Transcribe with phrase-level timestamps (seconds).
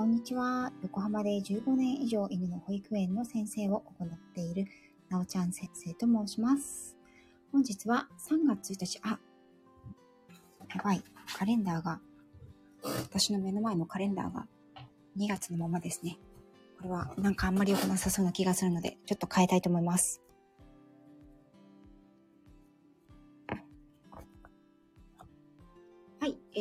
[0.00, 0.72] こんにちは。
[0.82, 4.64] 横浜で15年以上犬の保育園の先生を行っている
[5.10, 6.96] なおちゃん先生と申します。
[7.52, 9.18] 本日は3月1日、あ、
[10.74, 11.02] やばい、
[11.36, 12.00] カレンダーが、
[12.82, 14.46] 私の目の前のカレンダーが
[15.18, 16.16] 2月のままですね。
[16.78, 20.22] これはなんかあんまり良くなさそうな気がするので、ちょっと変えたいと思います。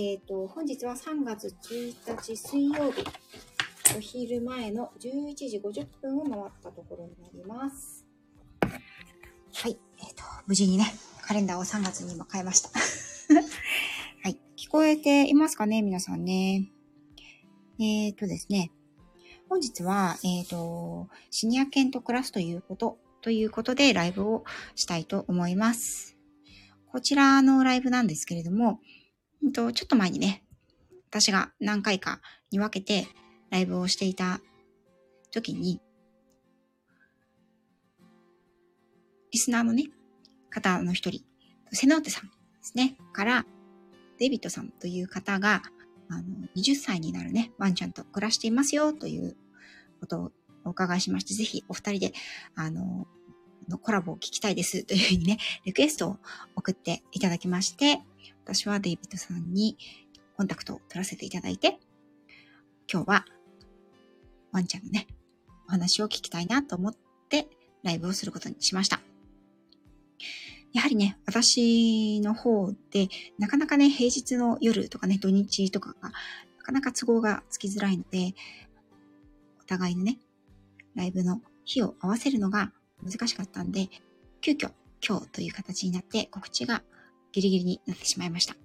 [0.02, 3.04] えっ、と、本日は3月1日水曜日、
[3.98, 8.06] お昼前の11時50分を回ったところになります。
[8.62, 10.86] はい、えっ、と、無事にね、
[11.22, 12.70] カレンダーを3月に今変えました。
[14.24, 16.72] はい、聞こえていますかね、皆さんね。
[17.78, 18.72] えっ、とですね、
[19.50, 24.46] 本日は、えっ、と、シニア犬と暮らすということ、ということでライブを
[24.76, 26.16] したいと思います。
[26.88, 28.80] こちらのライブなんですけれども、
[29.54, 30.44] と、ちょっと前にね、
[31.10, 33.08] 私が何回かに分けて
[33.50, 34.42] ライブをしていた
[35.32, 35.82] 時に、
[39.32, 39.86] リスナーのね、
[40.50, 41.24] 方の一人、
[41.72, 43.46] セノーテさんですね、から、
[44.18, 45.62] デビットさんという方が、
[46.10, 46.24] あの、
[46.56, 49.38] 20歳になるね、ワンちゃんと暮らしていますよ、という
[50.00, 50.32] ことを
[50.66, 52.14] お伺いしまして、ぜひお二人で、
[52.56, 53.08] あ、の
[53.82, 56.18] コラボを聞きたいです、というふうにね、リクエストを
[56.56, 58.02] 送っていただきまして、
[58.52, 59.78] 私はデイビッドさんに
[60.36, 61.78] コンタクトを取らせていただいて、
[62.92, 63.26] 今日は
[64.52, 65.06] ワンちゃんのね、
[65.68, 66.96] お話を聞きたいなと思っ
[67.30, 67.48] て
[67.84, 69.02] ライブをすることにしました。
[70.74, 78.34] やはりね、私の方で、なかなかね、平日の夜とかね、土日とかが、なかなか都合がつきづらいので、
[79.62, 80.18] お互いのね、
[80.96, 82.72] ライブの日を合わせるのが
[83.04, 83.90] 難しかったんで、
[84.42, 84.72] 急遽
[85.08, 86.82] 今日という形になって告知が
[87.32, 88.56] ギリギリになってしまいました。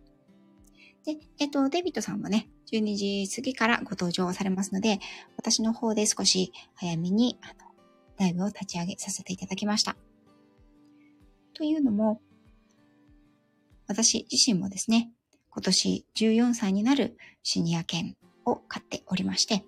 [1.05, 5.01] で、えっと、デビッドさんはね、12時過ぎからご登場されますので、
[5.37, 7.55] 私の方で少し早めに、あの、
[8.19, 9.97] ライブを立ち上げさせていただきました。
[11.53, 12.21] というのも、
[13.87, 15.11] 私自身もですね、
[15.51, 19.65] 今年14歳になるシニア犬を飼っておりまして、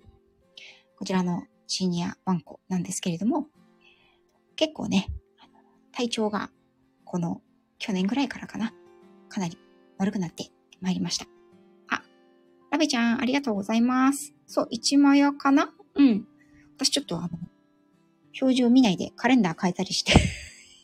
[0.97, 3.47] こちらのシニアワンコなんですけれども、
[4.55, 5.07] 結構ね、
[5.91, 6.49] 体調が
[7.05, 7.41] この
[7.77, 8.73] 去年ぐらいからかな、
[9.37, 9.57] かなり
[9.99, 10.49] 悪くなって
[10.81, 11.27] まいりました。
[11.89, 12.01] あ、
[12.71, 14.33] ラベちゃんありがとうございます。
[14.47, 15.71] そう、一枚屋かな？
[15.93, 16.27] うん。
[16.75, 17.29] 私ちょっとあの、
[18.41, 20.13] 表示を見ないでカレンダー変えたりして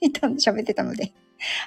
[0.22, 1.14] 喋ってたので。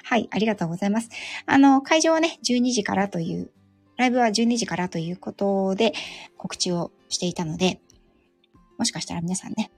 [0.03, 1.09] はい、ありがとうございます。
[1.45, 3.51] あの、会場はね、12時からという、
[3.97, 5.93] ライブは12時からということで
[6.37, 7.79] 告知をしていたので、
[8.77, 9.71] もしかしたら皆さんね、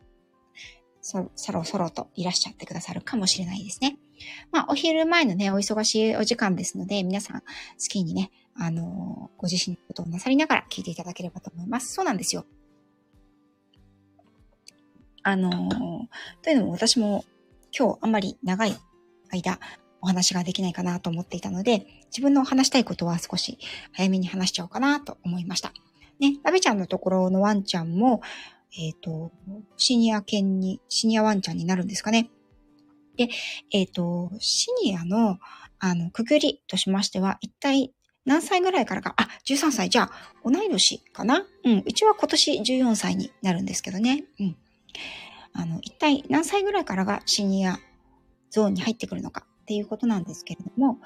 [1.01, 3.97] そ、そろそろといらっしゃってくださるかもしれないですね。
[4.51, 7.45] まあ、お昼前のね、お忙しいお時間ですので、皆さん好
[7.89, 11.93] きにね、あのご自身のことをなさりながら聞いていただければと思います。
[11.93, 12.45] そうなんですよ。
[15.23, 15.51] あの
[16.41, 17.25] というのも私も
[17.77, 18.75] 今日あんまり長い
[19.31, 19.59] 間
[20.01, 23.57] お話ができないかなと思っていたので、自分の話したいことは少し
[23.93, 25.73] 早めに話しちゃおうかなと思いました。
[26.19, 28.21] ね、ラベちゃんのところのワンちゃんも、
[28.77, 29.31] えっ、と、
[29.77, 32.29] シニア犬に、シニアワンちゃんになるんですかね。
[33.19, 33.27] で、
[33.73, 35.39] えっ、と、シニアの、
[35.77, 37.91] あの、くぐりとしましては、一体
[38.23, 40.11] 何歳ぐらいからか、あ、13歳、じゃあ、
[40.45, 41.45] 同い年かな？
[41.65, 44.23] うん、うちは今年14歳になるんですけどね。
[44.39, 44.57] うん。
[45.51, 47.77] あの、一体何歳ぐらいからがシニア
[48.51, 49.45] ゾーンに入ってくるのか？
[49.63, 50.99] っていうことなんですけれども、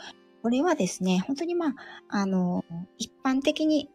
[0.44, 1.74] これはですね、本当にまあ、
[2.10, 2.64] あの、
[3.00, 3.90] 一般的に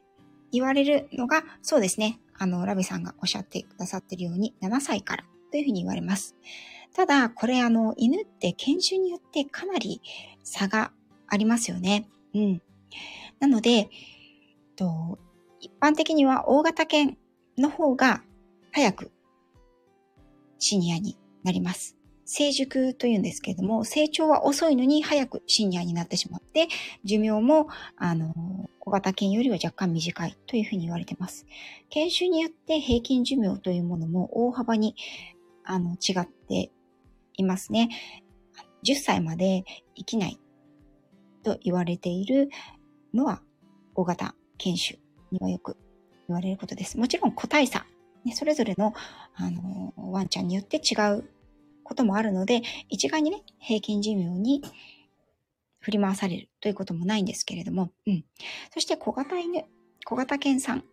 [0.51, 6.34] 言われるのが、そうですね、あの、ラビさんがおっしゃってくださってるように、7歳からというふうに言われます。
[6.98, 10.03] ただ、これあの、犬って犬種によってかなり
[10.42, 10.91] 差が
[11.28, 12.09] ありますよね。
[12.34, 12.62] うん。
[13.38, 13.88] なので、
[14.75, 15.16] と
[15.60, 17.16] 一般的には大型犬
[17.56, 18.24] の方が
[18.72, 19.12] 早く
[20.59, 21.97] シニアになります。
[22.24, 26.66] 成熟というんですけれども、成長は遅いのに早くシニアになってしまって、
[27.04, 28.34] 寿命も、あの、
[28.80, 31.47] 小型犬よりは若干短いというふうに言われています。
[31.91, 34.97] 犬種によって平均寿命というものも大幅に、
[35.62, 36.72] あの、違って
[37.39, 37.89] いますね。
[38.85, 39.65] 10歳まで
[39.97, 40.39] 生きない
[41.43, 42.51] と言われている
[43.15, 43.43] のは
[43.95, 44.99] 大型犬種
[45.31, 45.77] にはよく
[46.29, 46.99] 言われることです。
[46.99, 47.87] もちろん個体差、
[48.25, 48.93] ね、それぞれの、
[49.35, 51.25] あの、ワンちゃんによって違う
[51.85, 54.63] こともあるので、一概にね、平均寿命に
[55.81, 58.25] 振り回されるということもないんですけれども、うん。
[58.75, 59.65] そして小型犬、
[60.05, 60.85] 小型犬さん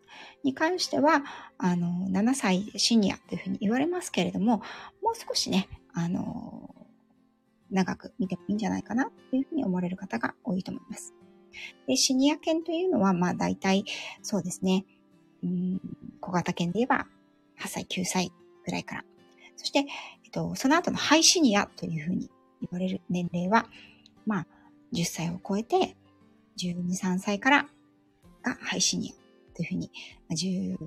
[0.43, 1.23] に関しては、
[1.57, 4.57] あの、7歳シニアというふうに言われますけれども、
[5.01, 6.69] もう少しね、あの、
[7.71, 11.13] 長く見てもいいんじゃないかなというふうに思われる方が多いと思います。
[11.87, 13.85] で、シニア犬というのは、まあ大体、
[14.21, 14.85] そうですね、
[15.41, 15.81] うん、
[16.19, 17.07] 小型犬で言えば
[17.59, 18.31] 8歳、9歳
[18.65, 19.05] ぐらいから。
[19.55, 19.83] そして、え
[20.27, 22.29] っと、その後のハイシニアというふうに
[22.61, 23.67] 言われる年齢は、
[24.25, 24.47] まあ、
[24.93, 25.95] 10歳を超えて、
[26.57, 27.67] 12、3歳から
[28.43, 29.24] がハイシニア
[29.55, 29.91] というふうに、
[30.29, 30.77] 10、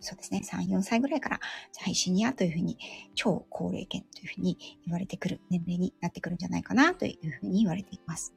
[0.00, 1.40] そうですね、3、4歳ぐらいから
[1.78, 2.78] ハイシニアというふうに、
[3.14, 8.34] 超高齢犬というふうに言われてくる年齢になってくるんじゃないかなというふうに言われています。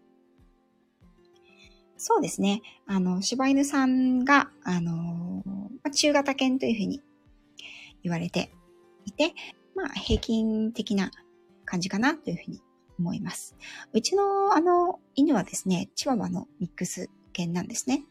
[1.98, 2.62] そうですね。
[2.86, 5.44] あの、柴犬さんが、あの、
[5.92, 7.02] 中型犬というふうに
[8.04, 8.52] 言われて
[9.06, 9.34] いて、
[9.76, 11.12] まあ、平均的な
[11.66, 12.62] 感じかなというふうに
[13.00, 13.56] 思います。
[13.94, 18.04] うちのあの犬はですね、チワワのミックス犬なんですね。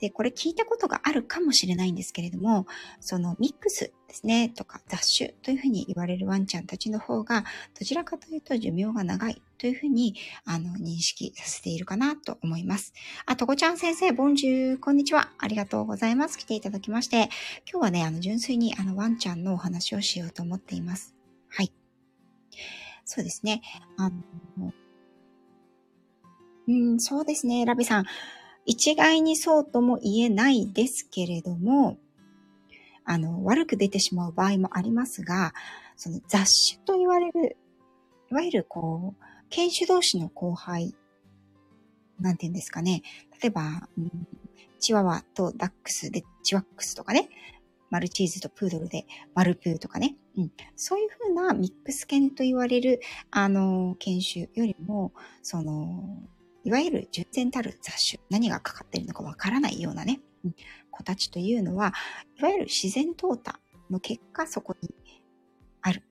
[0.00, 2.66] で、これ聞いたことがあるかもしれないんですけれども、
[3.00, 7.44] そのミックスですね、とか雑種というふうに言われるワンちゃんたちの方が、
[7.78, 12.92] どちらかというと寿命が長いというふうに、あの、認識させているかなと思います。
[13.26, 15.32] あ、とこちゃん先生、ボンジュー、こんにちは。
[15.38, 16.38] ありがとうございます。
[16.38, 17.28] 来ていただきまして、
[17.70, 21.14] 今日はね、あの、純粋にあの、ワンちゃんのお話をしようと思っています。
[21.48, 21.72] はい。
[23.04, 23.62] そうですね。
[23.96, 24.72] あの、
[26.68, 28.04] うん、そうですね、ラビさん。
[28.68, 31.96] 一概にそうとも言えないですけれども、
[33.02, 35.54] あの、悪く出てしまう場合もありますが、
[35.96, 37.56] その雑種と言われる、
[38.30, 40.94] いわゆるこう、犬種同士の後輩、
[42.20, 43.02] なんて言うんですかね。
[43.42, 44.10] 例えば、うん、
[44.78, 47.30] チワワとダックスでチワックスとかね、
[47.88, 50.14] マルチーズとプードルでマルプーとかね。
[50.36, 50.52] うん。
[50.76, 53.00] そういうふうなミックス犬と言われる、
[53.30, 56.18] あの、犬種よりも、その、
[56.64, 60.54] いわゆる純然たる雑種、何がかかっているのかわからないようなね、うん、
[60.90, 61.92] 子たちというのは、
[62.38, 63.54] いわゆる自然淘汰
[63.90, 64.94] の結果、そこに
[65.82, 66.02] ある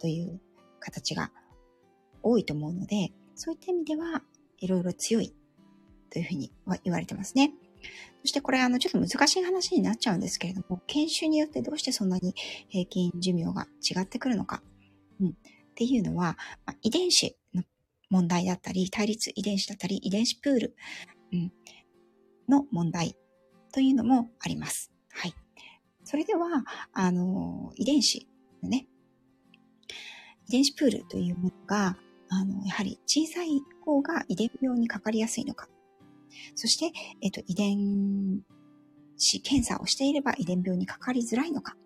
[0.00, 0.40] という
[0.80, 1.30] 形が
[2.22, 4.22] 多いと思うので、そういった意味では、
[4.58, 5.34] いろいろ強い
[6.10, 7.52] というふうには言われてますね。
[8.22, 12.34] そしてこれ、あの、ちょっと難しい話になっちゃうんですけれども、研修によってどうしてそんなに
[12.68, 14.62] 平均寿命が違ってくるのか、
[15.20, 15.32] うん、っ
[15.74, 16.36] ていうのは、
[16.66, 17.62] まあ、遺伝子の
[18.10, 20.76] 問題だったり、対立遺伝子だったり、遺伝子プール、
[21.32, 21.52] うん、
[22.48, 23.16] の問題
[23.72, 24.90] というのもあります。
[25.10, 25.34] はい。
[26.04, 28.26] それでは、あの、遺伝子
[28.62, 28.86] のね、
[30.48, 31.98] 遺伝子プールというものが、
[32.30, 35.68] あの、やはり小さい方が遺伝病にかかりやすいのか。
[36.54, 38.42] そして、えっと、遺伝
[39.16, 41.76] 子検査をしていれば遺伝病にかかりづらいのか。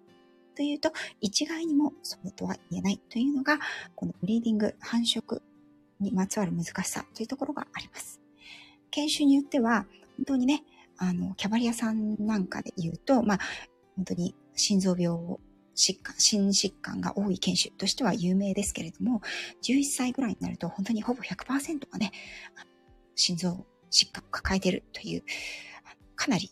[0.54, 3.58] というと、一概にもそうとは言えないというのが、
[3.94, 5.40] このブリーディング、繁殖
[6.02, 8.20] にまつわる難しさというところがあります。
[8.90, 9.86] 研修によっては、
[10.18, 10.64] 本当にね、
[10.98, 13.38] あの、キャバリアさんなんかで言うと、まあ、
[13.96, 15.18] 本当に心臓病
[15.74, 19.22] 疾患、心疾患が多い犬種としては有名ですけれども、
[19.62, 22.12] 11歳ぐらいになると本当にほぼ100%がね、
[23.14, 25.22] 心臓疾患を抱えているという、
[26.14, 26.50] かなり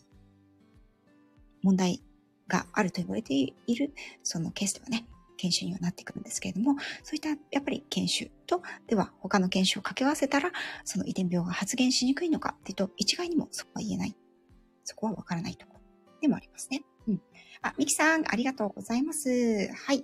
[1.61, 2.01] 問題
[2.47, 3.93] があると言われている、
[4.23, 5.05] そのケースではね、
[5.41, 10.51] 研修にはなってくるんですけれども、そういったやっぱり研修と、では他の研修を掛け合わせたら、
[10.85, 14.15] その遺伝病が発現しにくいのかっていうと、一概にもそこは言えない。
[14.83, 15.81] そこはわからないところ
[16.21, 16.83] でもありますね。
[17.07, 17.21] うん。
[17.63, 19.29] あ、ミキさん、ありがとうございます。
[19.29, 20.03] はい。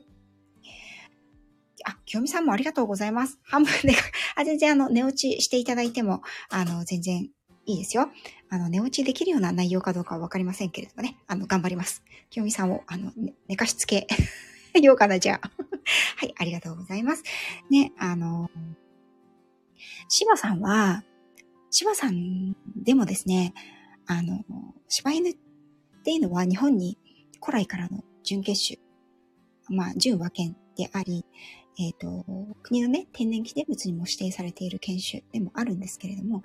[1.86, 3.40] あ、清美さんもありがとうございます。
[3.44, 3.96] 半分で、
[4.36, 7.30] あ、全然あの、寝落ちしていただいても、あの、全然
[7.66, 8.10] いいですよ。
[8.50, 11.18] あの、寝落ちできるような内容かどうかはわかりませんけれどもね。
[11.28, 12.04] あの、頑張ります。
[12.30, 14.08] 清美さんを、あの、ね、寝かしつけ
[14.82, 15.52] ようかな、じゃあ。
[16.18, 17.24] はい、ありがとうございます。
[17.70, 18.50] ね、あの、
[20.10, 21.04] 芝さんは、
[21.70, 23.54] 芝さんでもですね、
[24.06, 24.44] あの、
[24.88, 25.34] 柴犬っ
[26.04, 26.98] ていうのは日本に
[27.44, 28.80] 古来からの準決種、
[29.70, 31.26] まあ、準和犬であり、
[31.80, 32.26] えっ、ー、と、
[32.64, 36.42] 国のね、天然記念物にも指定されている犬種でもあるんですけれども、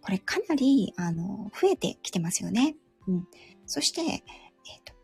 [0.00, 2.76] これかなり、あの、増えてきてますよね。
[3.06, 3.28] うん。
[3.66, 4.22] そして、えっ、ー、
[4.84, 4.94] と、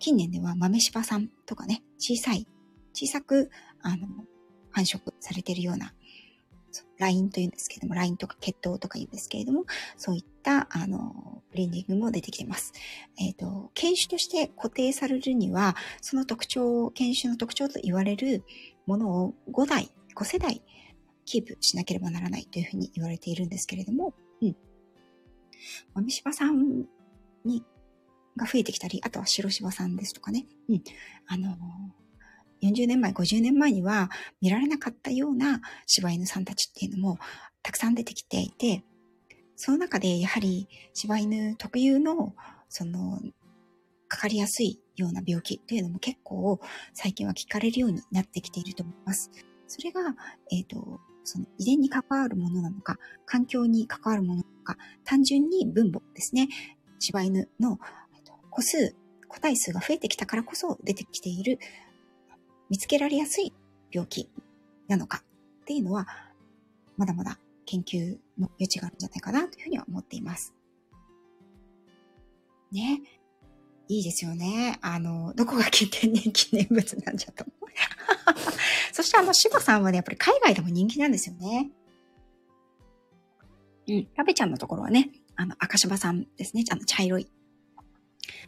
[0.00, 2.48] 近年では豆柴さんとかね、小さい、
[2.92, 3.50] 小さく、
[3.82, 4.08] あの、
[4.70, 5.92] 繁殖されているような、
[6.98, 9.64] ラインというんですけども、ラインとか血統とか言うんですけれども、
[9.96, 12.72] そういった、あの、ブレンディングも出てきてます。
[13.18, 18.44] えっ、ー、と、犬種として固定されるには、その特徴、犬種の特徴と言われる
[18.86, 20.62] ものを5代、5世代、
[21.24, 24.56] キープしなければならないというふうに言われているんですけれども、うん。
[25.94, 26.86] 豆柴さん
[27.44, 27.64] に
[28.40, 30.46] が増えてきたり、あとは白芝さんですとかね。
[30.68, 30.82] うん。
[31.26, 31.56] あの
[32.62, 37.18] 40年前、50年前には見られなかったような柴犬さんたちっていうのも
[37.62, 38.84] たくさん出てきていて、
[39.56, 42.34] その中でやはり柴犬特有の、
[42.68, 43.20] その、
[44.08, 46.58] かかりやすいような病気というのも結構
[46.94, 49.30] 最近は聞かれるようになってきていると思います。
[49.68, 50.00] それが、
[50.50, 56.48] えっ、ー、と、その遺伝に関わるものなのか、環境に関わるものなのか、単純に分母ですね。
[56.98, 57.78] 柴犬の
[58.50, 58.94] 個数、
[59.28, 61.58] 個体数が増えてきたからこそ出てきている、
[62.68, 63.52] 見つけられやすい
[63.90, 64.28] 病気
[64.88, 65.22] なのか
[65.62, 66.06] っていうのは、
[66.96, 70.54] まだまだ研究の余地があるんじゃないかなというふうには思っています。
[72.72, 73.00] ね。
[73.88, 74.78] いいですよね。
[74.82, 77.44] あの、どこが天然記念物なんじゃと。
[78.92, 81.70] そしてあの、柴さんはね、やっぱり海外でも人気なんですよね。
[83.88, 84.08] うん。
[84.14, 86.64] ラベちゃんのところはね、あの、赤柴さんですね。
[86.70, 87.28] あの、茶色い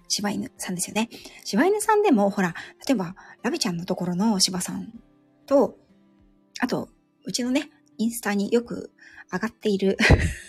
[0.09, 1.09] 柴犬さんですよね。
[1.44, 2.54] 柴犬さんでも、ほら、
[2.87, 4.92] 例えば、ラビちゃんのところの柴さん
[5.47, 5.76] と、
[6.61, 6.88] あと、
[7.25, 8.92] うちのね、インスタによく
[9.32, 9.97] 上がっている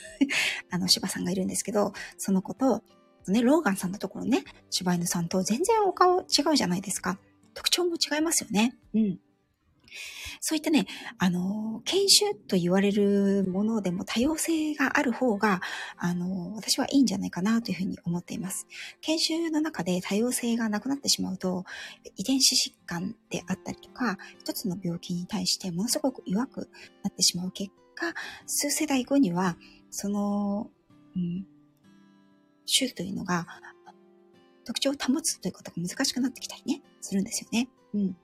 [0.70, 2.84] あの、柴さんがいるんですけど、その子と、
[3.28, 7.20] ね、ローガンさんのところね、柴犬さんと全然お顔違うじゃないですか。
[7.54, 8.76] 特徴も違いますよね。
[8.94, 9.20] うん。
[10.40, 10.86] そういったね、
[11.18, 15.62] あの、研修と言われるものでも多様性がある方が、
[15.98, 18.68] あの、私はいいんじゃないかなというふうに思っています。
[19.02, 21.66] 研修の中で多様性がなくなってしまうと、
[22.16, 26.70] 遺伝子疾患であったりとか、一つの病気に対してものすごく弱く
[27.04, 28.14] なってしまう結果、
[28.46, 29.58] 数世代後には、
[29.92, 30.70] その、
[31.16, 31.46] うん、
[32.66, 33.48] 種というのが、
[34.66, 37.70] 特徴を保つということが難しくなってきたりね、するんですよね。
[37.94, 38.18] うん。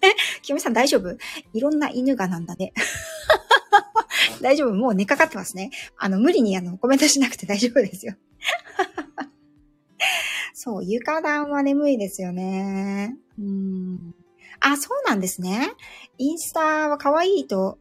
[0.00, 0.10] え、
[0.42, 1.16] きよみさん大丈夫？
[1.52, 2.72] いろんな犬がなんだね。
[4.40, 4.74] 大丈夫？
[4.74, 5.70] もう寝かかってますね。
[5.96, 8.14] あの、無理にあの、コメントしなくて大丈夫ですよ。
[10.54, 13.16] そう、床暖は眠いですよね。
[13.38, 14.14] うん。
[14.60, 15.72] あ、そうなんですね。
[16.18, 17.78] インスタは可愛いと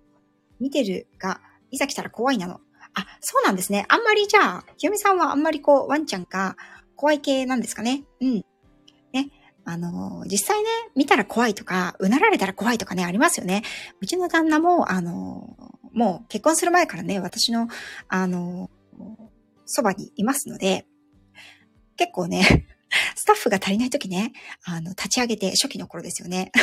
[0.60, 2.60] 見てるが、いざ来たら怖いなの。
[2.94, 3.86] あ、そうなんですね。
[3.90, 6.56] あんまりじゃあ、ひよみさんはあんまりこう、ワンちゃんが
[6.96, 8.04] 怖い系なんですかね。
[8.22, 8.46] うん。
[9.70, 13.64] あの、実際ね、見たら怖いとか、うなられたら怖いとかね、ありますよね。
[14.00, 15.58] うちの旦那も、あの、
[15.92, 17.68] もう結婚する前からね、私の、
[18.08, 18.70] あの、
[19.66, 20.86] そばにいますので、
[21.98, 22.66] 結構ね、
[23.16, 24.32] スタッフが足りない時ね、
[24.64, 26.54] あの、立ち上げて、初期の頃ですよね。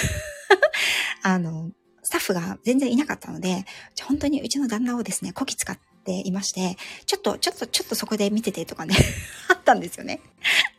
[1.23, 3.66] あの、スタッフが全然いなかったので、
[4.02, 8.96] 本当にうちの旦那をですね、こき使っていまして、ちょっと、ちょっと、ちょっとそこで見ててとかね、
[9.50, 10.23] あったんですよね。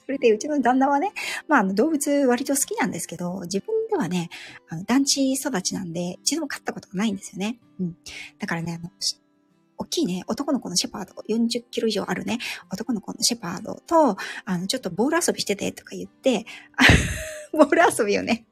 [0.06, 1.14] それで、うちの旦那はね、
[1.48, 4.30] まあ、の、動物割と好きなんですけど、自分ではね、
[4.70, 7.60] あの、団地育ちなんで、一度も飼ったことがないんですよね。
[7.80, 7.98] うん。
[8.40, 8.92] だからね、あの、
[9.78, 12.38] 大きいね、男の子のシェパード、40キロ以上あるね、
[12.72, 16.46] 男の子のシェパードと、あの、ちょっとボール遊びしててとか言って、
[17.52, 18.46] ボール遊びをね、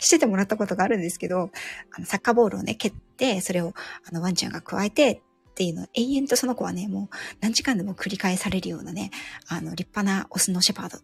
[0.00, 1.50] しててもらったことがあるんですけど、
[1.96, 3.74] あの、サッカーボールをね、蹴って、それを、
[4.08, 9.10] あの、ワンちゃんが加えて、っていうのを永遠とその子はね、もう何時間でも繰り返されるようなね、
[9.48, 11.02] あの、立派なオスのシェパードだ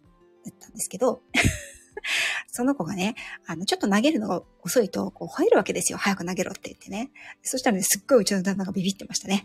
[0.50, 1.20] ったんですけど、
[2.50, 3.14] その子がね、
[3.46, 5.98] あの、ちょっと投げるのが遅いと、こう、吠えるわけですよ。
[5.98, 7.10] 早く投げろって言ってね。
[7.42, 9.44] そしたらね、すっごいうちの旦那がビビってましたね。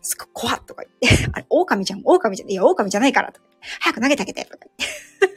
[0.00, 3.46] すっごい怖っとか言って、 あれ、狼じゃん、狼じゃん、いや、狼じゃないからとか。
[3.80, 5.36] 早く投げてあげてとか言って。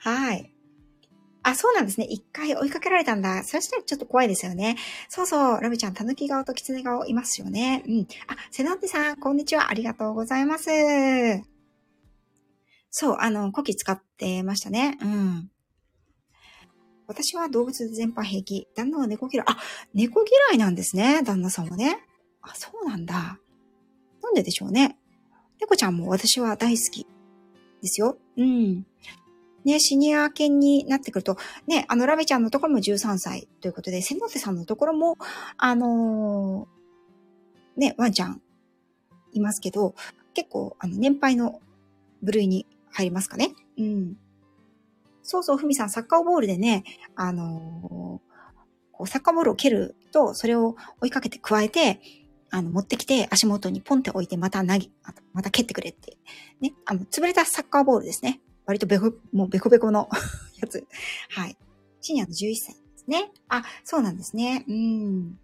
[0.00, 0.52] はい。
[1.42, 2.06] あ、そうなんですね。
[2.06, 3.42] 一回追いかけられたんだ。
[3.44, 4.76] そしたらちょっと怖いですよね。
[5.08, 7.82] そうそう、ラビちゃん、タヌキ顔とキツネ顔いますよね。
[7.86, 8.06] うん。
[8.26, 9.70] あ、セナンテさん、こんにちは。
[9.70, 10.70] ありがとうございます。
[12.90, 14.98] そう、あの、コキ使ってましたね。
[15.00, 15.50] うん。
[17.06, 18.68] 私は動物全般平気。
[18.76, 19.46] 旦那は猫嫌い。
[19.48, 19.56] あ、
[19.94, 21.22] 猫嫌いなんですね。
[21.24, 21.98] 旦那さんはね。
[22.42, 23.38] あ、そうなんだ。
[24.22, 24.96] なんででしょうね。
[25.60, 27.06] 猫ちゃんも私は大好き
[27.82, 28.16] ですよ。
[28.36, 28.86] うん。
[29.64, 31.36] ね、シニア犬になってくると、
[31.66, 35.16] ね、あの、ラベちゃんのところも13歳ということで、セノテさんのところも、
[35.56, 38.40] あのー、ね、ワンちゃん
[39.32, 39.94] いますけど、
[40.34, 41.60] 結構、あの、年配の
[42.22, 43.54] 部類に入りますかね。
[43.78, 44.16] うん。
[45.22, 48.30] そうそう、ふみさん、サッカーボールでね、あのー、
[48.92, 52.00] こうサッカーボールを蹴ると、それを追いかけて加えて、
[52.50, 54.90] あの、持ってきて足元にポンって置いて、また投げ、
[55.32, 56.16] また蹴ってくれって。
[56.60, 56.72] ね。
[56.84, 58.40] あの、潰れたサッカーボールですね。
[58.66, 60.08] 割とベコ、もうベコベコの
[60.60, 60.86] やつ。
[61.30, 61.56] はい。
[62.00, 63.30] シニアの11歳ですね。
[63.48, 64.64] あ、そうなんですね。
[64.68, 65.38] うん。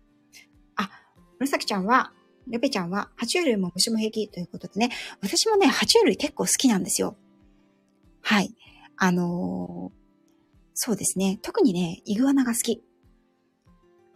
[0.77, 0.91] あ、
[1.39, 2.13] 紫ちゃんは、
[2.49, 4.91] レペちゃんは、爬虫類も虫も平気ということでね。
[5.21, 7.17] 私もね、爬虫類結構好きなんですよ。
[8.23, 8.55] はい。
[8.97, 10.07] あのー、
[10.75, 11.39] そうですね。
[11.43, 12.83] 特にね、イグアナが好き。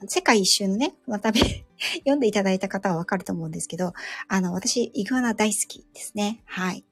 [0.09, 1.33] 世界一周のね、また
[1.99, 3.93] 読んでいただいた方はわかると思うんですけど、
[4.29, 6.43] あの、私、イグアナ大好きですね。
[6.47, 6.85] はい。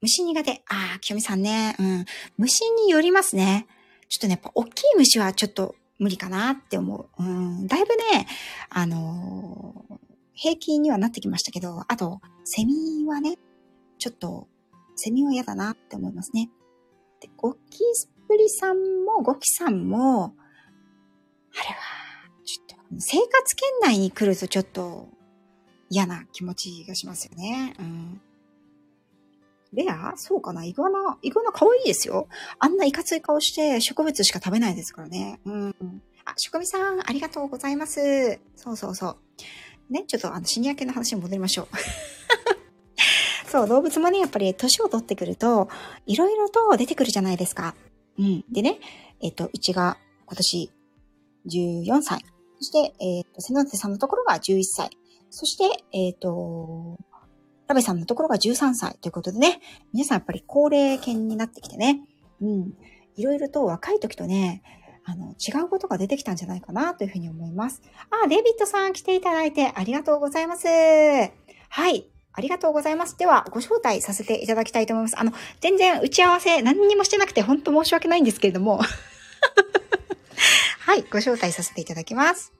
[0.00, 0.62] 虫苦手。
[0.68, 1.74] ああ、清美さんね。
[1.78, 2.04] うん。
[2.36, 3.66] 虫によりますね。
[4.08, 7.22] ちょっとね、やっぱ大きい虫はちょっと無理かなって思う。
[7.22, 7.66] うん。
[7.66, 8.26] だいぶね、
[8.70, 9.98] あのー、
[10.34, 13.36] 平均にはなってきましたけど、あと、セミはね、
[13.98, 14.46] ちょっと、
[14.94, 16.48] セミは嫌だなって思いますね。
[17.20, 21.76] で、ゴキスプリさんも、ゴキさんも、あれは、
[22.44, 25.08] ちょっと、生活圏内に来るとちょっと、
[25.90, 27.74] 嫌な気持ちがしますよね。
[27.80, 28.20] うん。
[29.72, 30.14] レア？
[30.16, 32.28] そうかなイグアナ、イグアナ可愛いですよ。
[32.58, 35.40] あんないかつい顔して植物しか食べないですからね。
[35.44, 36.02] うん。
[36.24, 38.40] あ、しこみさん、ありがとうございます。
[38.56, 39.08] そうそうそ
[39.90, 39.92] う。
[39.92, 41.68] ね、ちょっとあの、シニア系の話に戻りましょう。
[43.50, 45.68] そう、動物もね、やっぱり年を取ってくると、
[46.06, 47.74] いろいろと出てくるじゃないですか。
[48.18, 48.44] うん。
[48.50, 48.78] でね、
[49.20, 49.96] えっ、と、うちが
[50.26, 50.70] 今年
[51.46, 52.24] 14歳。
[52.58, 54.90] そして、えっ、と、瀬野手さんのところが11歳。
[55.30, 56.98] そして、えっ、と、
[57.68, 59.60] ラベさんのところが13歳ということでね、
[59.92, 62.00] 皆さんやっぱり高齢犬になってきてね、
[62.40, 62.72] うん。
[63.16, 64.62] いろいろと若い時とね、
[65.04, 67.82] あの、違うことが出てきたんじゃないかなというふうに思います。
[68.10, 70.66] あ、デビッドさん来ていただいてありがとうございます。
[70.68, 72.08] はい。
[72.32, 73.18] ありがとうございます。
[73.18, 75.18] では、ご招待させていただきたいと思います。
[75.18, 78.80] あの、全然打ち合わせ何にもしてなくて本当申し訳ないんですけれども。
[80.80, 82.57] はい、ご招待させていただきます。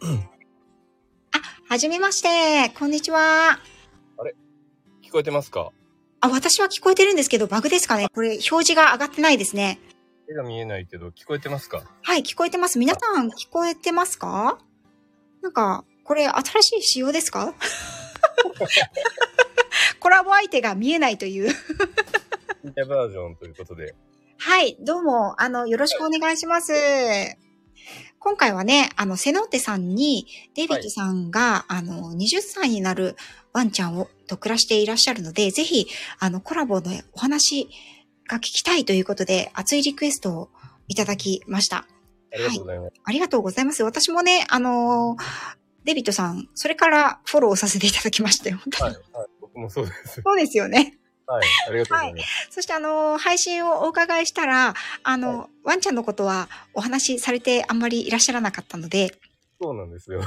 [0.00, 2.70] あ、はじめまして。
[2.78, 3.58] こんにちは。
[5.02, 5.70] 聞こえてますか？
[6.20, 9.80] あ、私は聞こえてるんですけど、バグですかねこれ、表示が上がってないですね。
[10.30, 11.82] 絵が見えないけど、聞こえてますか？
[12.02, 12.78] はい、聞こえてます。
[12.78, 14.58] 皆さん、聞こえてますか？
[15.42, 17.54] なんか、これ、新しい仕様ですか？
[20.00, 21.52] コラボ相手が見えないという。
[22.64, 23.94] バージョンということで。
[24.38, 26.72] はい、どうも、あの、よろしくお願いします。
[28.20, 33.16] 今回はね、あの、セノーテさんに、デイビッドさんが、あの、20歳になる
[33.52, 35.86] ワンちゃんを、と暮らしていらっしゃるので、ぜひ、
[36.18, 37.68] あの、コラボのお話
[38.28, 40.50] が聞きたいということで、熱いリクエストを
[40.88, 41.86] いただきました。
[42.32, 42.92] ありがとうございます。
[43.04, 43.82] ありがとうございます。
[43.82, 45.16] 私もね、あの
[45.84, 48.58] デイビッドさん、それからフォローさせていただきましたよ。
[48.58, 49.28] 本当にはい、はい。
[49.40, 50.22] 僕もそうです。
[50.22, 50.97] そうですよね。
[51.28, 51.46] はい。
[51.68, 52.48] ありがとうございます。
[52.50, 59.12] そしてあの、配信をお伺いしたら、あの、はワンちゃんのことはお話しされてあんまりいらっしゃらなかったので、
[59.60, 60.22] そうなんですよ。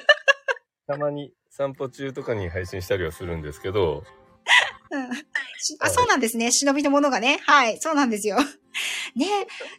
[0.86, 4.04] たまに散歩中とかに配信したりはするんですけど、
[4.90, 5.14] うん
[5.58, 6.50] しあ、はいそうなんですね。
[6.50, 7.38] 忍びのものがね。
[7.46, 8.36] はい、そうなんですよ。
[9.14, 9.26] ね。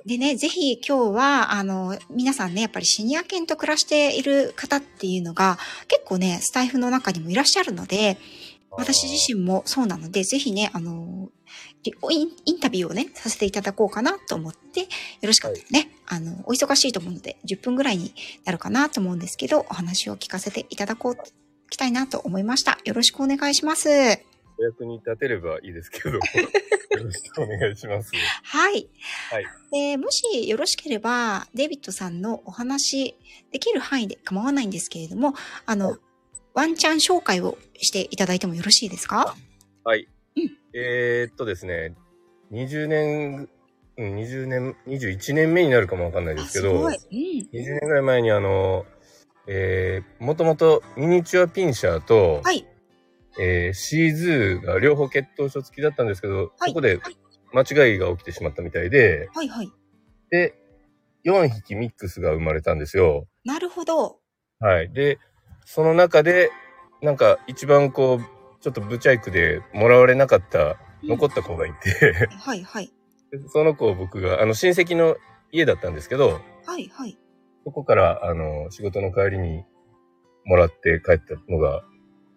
[0.05, 8.17] でね、ぜひ今日は、あの、皆さんね、やっぱりシニア犬と暮らしている方っていうのが、結構ね、スタイフの中にもいらっしゃるので、
[8.71, 11.29] 私自身もそうなので、ぜひね、あの、
[11.83, 14.87] リインインタビューをね、させていただこうかなと思って、よ
[15.23, 18.13] ろしかったらね、あの、お忙しいと思うので、10分ぐらいに
[18.45, 21.17] なるかなと思うんですけど、お話を聞かせていただこう、
[21.69, 22.77] きたいなと思いました。
[22.85, 23.89] よろしくお願いします。
[23.89, 26.21] お役に立てればいいですけど、 よ
[26.91, 28.11] ろしくお願いします。
[28.43, 28.87] はい。
[29.31, 33.15] はいでもしよろしければ、デイビッドさんのお話
[33.51, 35.33] できる範囲で構わないんですけれども、
[35.65, 35.99] あの、はい
[36.53, 39.35] ワンチャン紹介をしていただいてもよろしいですか？
[39.83, 40.07] はい。
[40.35, 41.95] うんえー、っとですね、
[42.51, 43.49] 20年、
[43.97, 46.73] うん、20年、21年目になるかもわかんないですけど。
[46.81, 46.85] うん。
[46.87, 46.99] 20
[47.51, 48.85] 年ぐらい前にあの、
[49.47, 52.65] えー、もともとミニチュアピンシャーと、はい。
[53.39, 56.99] えー、シーズーが両方血統書付きだったんですけど、はいそこで
[57.53, 59.69] 間違いが起きてしまったみたいで、はいはい。
[60.29, 60.55] で、
[61.25, 63.27] 4匹ミックスが生まれたんですよ。
[63.43, 64.19] なるほど。
[64.59, 64.91] はい。
[64.93, 65.17] で、
[65.65, 66.51] その中で、
[67.01, 72.91] なんか一番こう、ちょっとブチャイクでもらわれなかった、残った子がいて、はいはい。
[73.31, 75.15] でその子を僕が、あの、親戚の
[75.51, 77.17] 家だったんですけど、はいはい。
[77.63, 79.63] そこから、あの、仕事の帰りに
[80.45, 81.81] もらって帰ったのが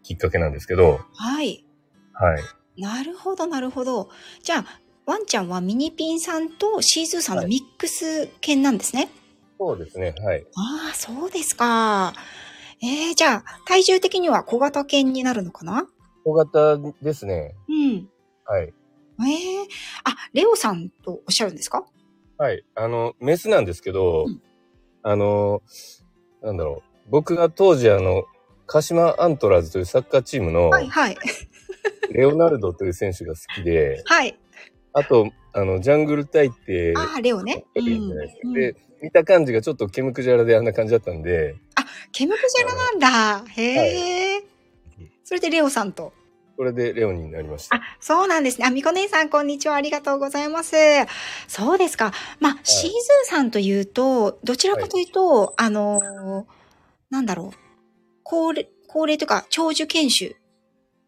[0.03, 1.65] きっかけなんですけど、はい。
[2.13, 2.43] はい。
[2.81, 4.09] なるほどなるほど。
[4.43, 9.11] じゃあ、ワンちゃんはミニピンさんとシーズーさんのミックス犬なんですね。
[9.59, 10.45] そうですね、はい。
[10.57, 12.15] ああ、そうですか。
[12.83, 15.87] えー、じゃあ、体重的には小型犬になるのかな？
[16.25, 17.55] 小型ですね。
[17.69, 18.09] うん。
[18.45, 18.73] はい。
[19.21, 19.69] ええ
[20.05, 21.85] あ、レオさんとおっしゃるんですか？
[22.39, 22.65] はい。
[22.75, 24.41] あの、メスなんですけど、うん
[25.07, 25.63] あの、
[26.43, 27.11] なんだろう。
[27.11, 28.25] 僕が当時あの、
[28.67, 31.17] 鹿島アントラーズというサッカーチームのはいはい。
[32.11, 34.39] レオナルドという選手が好きで、はい。
[34.95, 37.67] あと、あの、ジャングルタイって、ああ、レオね。
[37.75, 41.57] うんで、見た感じがちょっとケムクジャラであんな感じだったんで、
[42.12, 42.99] ケムクジャラなん
[43.45, 43.45] だ。
[43.51, 44.45] へえ、
[45.25, 46.12] それでレオさんと。
[46.57, 47.77] これでレオになりました。
[47.77, 48.67] あ、そうなんですね。
[48.67, 49.75] あ、みこ姉さん、こんにちは。
[49.75, 50.77] ありがとうございます。
[51.49, 52.12] そうですか。
[52.38, 56.45] まあ、シーズーさんというと、どちらかというと、あのー
[57.11, 57.57] なんだろう。
[58.23, 60.37] 高齢、高齢というか、長寿犬種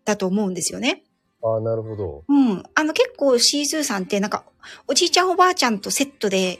[0.05, 1.05] だと思うんですよね。
[1.43, 2.25] ああ、なるほど。
[2.29, 2.63] うん。
[2.75, 4.45] あの、結構シーズーさんって、なんか、
[4.89, 6.59] おじいちゃんおばあちゃんとセットで、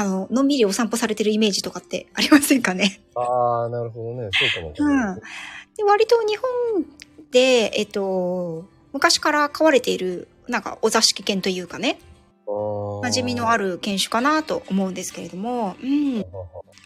[0.00, 3.02] あの、のんびりお散歩されてるイメージとかってありませんかね？
[3.14, 4.30] ああ、なるほどね。
[4.32, 5.32] そうかもしれないですね。
[5.76, 6.86] で、割と日本
[7.30, 11.98] で、えっと、昔から飼われている、なんか、お座敷犬というかね。
[12.46, 15.76] あ馴染みのある犬種かなと思うんですけれども。
[15.82, 16.24] うん。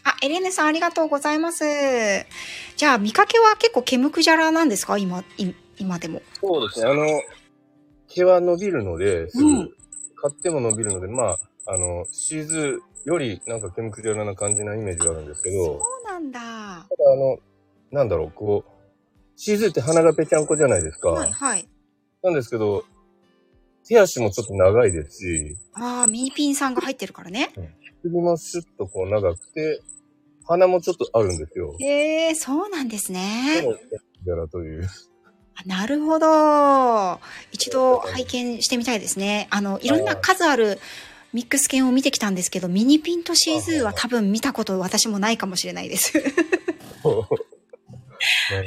[0.03, 1.63] あ、エレネさんありがとうございます。
[2.75, 4.97] じゃあ、見かけは結構毛むくじゃらなんですか？
[4.97, 6.21] 今、い今でも。
[6.41, 6.91] そうですね。
[6.91, 7.05] あの、
[8.09, 9.71] 毛は伸びるので、うん
[10.17, 16.39] 買っても伸びるので、まあ、あの、シーズよりなんかケムクジャラな感じなイメージがあるんですけそうど、なんだ。
[16.39, 17.37] ただあの、
[17.91, 18.71] なんだろう、こう、
[19.35, 21.09] シーズって鼻がぺちゃんこじゃないですか。
[21.09, 21.67] はい、はい。
[22.23, 22.83] なんですけど、
[23.87, 27.51] 手足もちょっと長いですし、ああ、ミニピンさんが入ってるからね。
[28.01, 29.81] 首もシュッとこう長くて、
[30.47, 31.75] 鼻もちょっとあるんですよ。
[31.79, 33.61] へえ、そうなんですでね。
[33.63, 34.87] も、ケムクジャラという。
[35.57, 37.19] あなるほど。
[37.51, 39.47] 一度拝見してみたいですね。
[39.51, 40.79] あの、いろんな数ある
[41.35, 46.13] ミックス犬を見てきたんですけど、ミニピンとシーズーは多分見たこと私もないかもしれないです。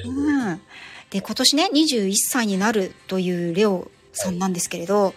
[0.04, 0.60] うん。
[1.08, 5.14] で、今年ね、21歳になるというレオさんなんですけれど、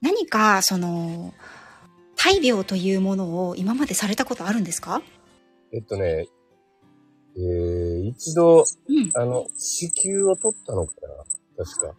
[0.00, 1.34] 何か、その、
[2.14, 5.02] 大病というものを今までされたことあるんですか？
[5.72, 6.28] えっとね、
[7.36, 9.10] えー、一度、うん。
[9.14, 10.92] あの、子宮を取ったのか
[11.56, 11.96] な確か。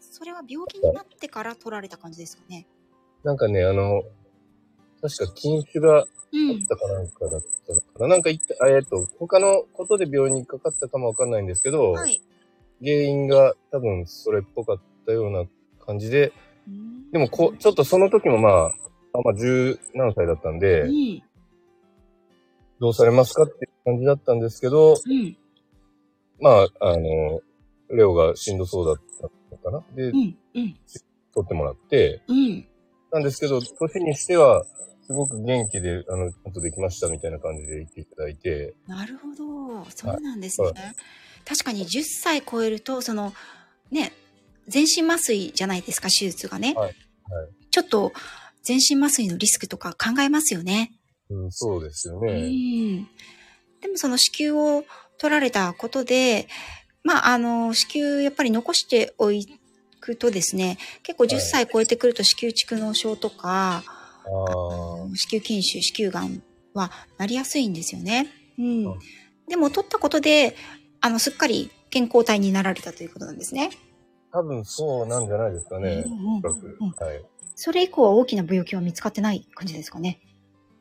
[0.00, 2.68] それは病気になってから取られた感じですかね。
[3.26, 4.04] なんかね、あの、
[5.02, 6.06] 確か禁酒があうっ
[6.58, 6.66] ん。
[6.68, 8.06] たかなんかだったのかな。
[8.06, 12.20] なんか言って、あえっと、他のことで病院にかかったかもわかんないんですけど、はい。
[12.80, 15.44] 原因が多分それっぽかったような
[15.84, 16.32] 感じで、
[16.68, 21.22] うんでもこう、ちょっとその時もまあ、あまあ、十何歳だったんで、うん。
[22.78, 25.36] どうされますかっていう感じだったんですけど、うん。
[26.40, 27.40] まあ、あの、
[27.90, 29.96] レオがしんどそうだったのかな。
[29.96, 30.36] で、うん。
[30.54, 30.76] うん。
[31.34, 32.66] 取ってもらって、うん。
[33.12, 34.64] なんですけど、年にしては、
[35.06, 39.86] すごく元気で、あの、ちゃんとできましたみたいな感じで言っていただいて、なるほど。
[39.90, 40.66] そうなんですね。
[40.68, 40.76] はい
[41.48, 43.32] 確かに10歳超えると、その、
[43.92, 44.12] ね、
[44.66, 46.74] 全身麻酔じゃないですか、手術がね。
[46.74, 46.94] はいはい
[47.70, 48.12] ちょっと、
[48.62, 50.92] 全身麻酔のリスクとか考えますよね。
[51.28, 52.48] うん、そうですようね。
[52.48, 53.04] ん。
[53.82, 54.84] でもその子宮を
[55.18, 56.48] 取られたことで、
[57.04, 59.30] まあ、あの、子宮やっぱり残してお
[60.06, 63.82] くとですね、結構10歳超えてくると子宮蓄膿症とか、あ
[64.28, 66.42] あ、子宮筋腫、子宮がん
[66.74, 68.28] はなりやすいんですよね。
[68.58, 68.98] うんうん。
[69.48, 70.56] でも取ったことで、
[71.00, 73.70] あの、すっかり健康体になられたということなんですね。
[74.32, 76.04] 多分そうなんじゃないですかね。
[77.54, 80.20] それ以降は大きな病気は見つかってない感じですかね。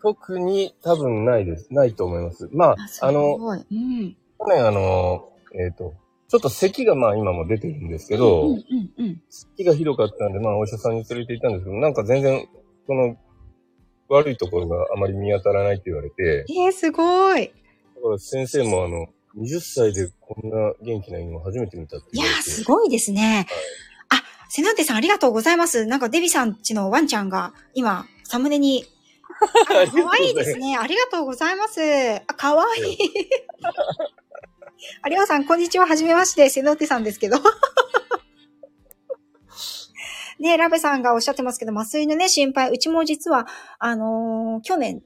[0.01, 1.67] 特に多分ないです。
[1.71, 2.49] ないと思います。
[2.51, 3.35] まあ、すあの。
[3.35, 4.17] うん。
[4.38, 5.93] 去年あの、えっ、と、
[6.27, 9.21] ちょっと咳がまあ今も出てるんですけど、うんうんうん。
[9.29, 12.47] 咳がひどかったんで、まあお医者さんに連れて行ったんですけど、なんか全然、
[12.88, 13.17] その、
[14.07, 17.47] 悪いところがあまり見当たらないって言われて、えー、すごい。
[17.47, 17.51] だ
[18.01, 19.07] から先生もあの、
[19.38, 22.25] 20歳でこんな元気な犬を初めて見たっていや。
[22.41, 23.47] すごいですね。
[24.09, 25.85] あ、セナンテさんありがとうございます。
[25.85, 28.85] なんかデビさんちのワンちゃんが今、サムネに。
[29.38, 30.77] あかわ いいですね。
[30.77, 31.81] ありがとうございます。
[31.81, 32.97] あ、かわいい。
[35.01, 35.85] ありょうさん、こんにちは。
[35.85, 36.49] はじめまして。
[36.49, 37.38] セノーテさんですけど。
[40.38, 42.69] ねラベさんがおっしゃってますけど、麻酔のね、心配。
[42.69, 43.47] うちも実は、
[43.79, 45.01] あのー去年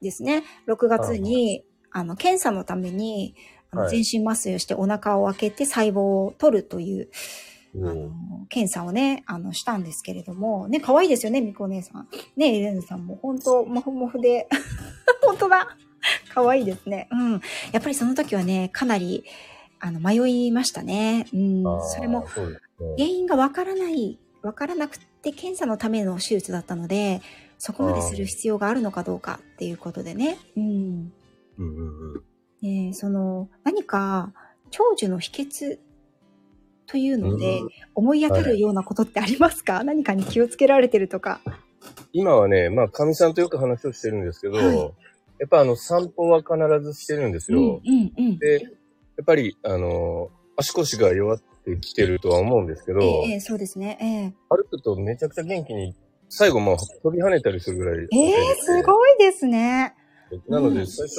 [0.00, 3.34] ですね、6月に、あの、検査のために、
[3.70, 7.10] あのはい全身麻酔をしてお腹を開けて細胞を取るという、
[7.76, 12.08] あのうん検査をね、あの、したんですけれども、ね、可愛いですよね、みこお姉さん。
[12.36, 14.48] ね、エレンさんも本当もふもふで、
[15.22, 15.76] 本当 だ
[16.32, 17.08] 可愛いですね。
[17.10, 17.32] うん。
[17.72, 19.24] やっぱりその時はね、かなり、
[19.80, 21.26] あの、迷いましたね。
[21.32, 21.64] うん。
[21.82, 22.26] それも。
[22.96, 27.20] 原因がわからない、わからなくて検査のための手術だったので、
[27.58, 30.38] そこまでする必要があるのかどうかっていうことでね。
[30.56, 30.64] うん。
[30.64, 31.12] うん
[31.58, 32.22] うんうん。
[32.60, 34.32] ねその、何か、
[34.70, 35.78] 長寿の秘訣
[36.86, 41.40] というので、うん思い当たるようなことってありますか、何かに気をつけられてるとか。
[42.12, 44.92] 今はね、まあ、かみさんとよく話をしてるんですけど、はい
[45.42, 47.80] やっぱあの、散歩は必ずしてるんですうん、よ。
[47.84, 48.38] うん、うん。
[48.38, 48.68] で、や
[49.22, 54.36] っぱり、あの、足腰が弱ってきてるとは思うんですけど、ええええそうですね。
[54.48, 55.96] 歩くとめちゃくちゃ元気に、
[56.28, 58.06] 最後もう飛び跳ねたりするぐらい。
[58.12, 59.96] ええええすごいですね。
[60.48, 61.18] なので、うん最初、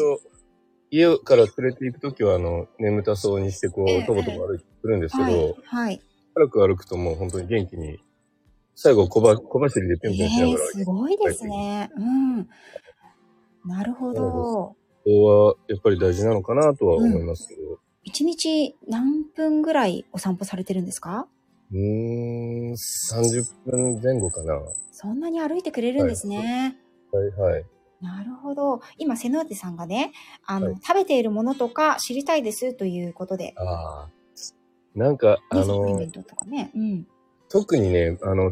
[0.90, 6.02] 家から連れて行くときは、あの、眠たそうにして、こええう、とぼとぼ歩いてくるんですけど、はい、はい。
[6.34, 8.00] 早く歩くともう本当に元気に、
[8.74, 11.90] 最後小ば、小走りでピョンえピョンしながら、えすごいですね。
[11.98, 12.48] うん。
[13.66, 14.22] なるほど。
[14.22, 21.28] ここはやっぱり大事なのかなとは思いますけど、一日何分ぐらいお散歩されてるんですか？
[21.72, 24.54] うーん、30分前後かな。
[24.56, 26.78] はそんなに歩いてくれるんですね。
[27.14, 27.66] いはい。
[28.02, 28.82] なるほど。
[28.98, 30.12] 今、セノーテさんがね、
[30.46, 34.10] あの、はい食べているものとか知りたいですということで、ああ。
[34.96, 36.00] なんか、あの。
[37.50, 38.52] 特にね、あの、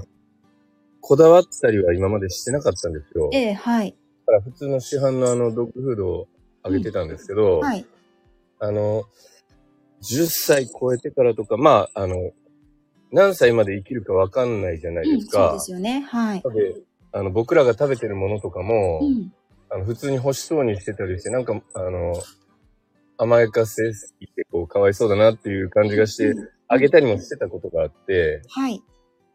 [1.02, 3.30] こだわったりは今までしてなかったんですよ。
[3.34, 3.96] ええ、はい。
[4.32, 6.28] だから普通の市販のあのドッグフードを
[6.64, 7.86] あげてたんですけど、はい。
[8.60, 9.04] あの、
[10.02, 12.32] 10歳超えてからとか、まあ、あの、
[13.12, 15.50] 何歳まで生きるかわかんないじゃないうん、ですか。
[15.50, 16.02] そうですよね。
[16.10, 16.42] はい。
[16.42, 16.76] で
[17.12, 19.34] あの、僕らが食べてるものとかも、うん。
[19.70, 22.14] あの普通に欲しそうにしてたりして、なんか、あの、
[23.18, 28.82] 甘やかせすぎて、こう、かわいそうだなっていう感じがして、うんあげたりもしてたことがあって、はい。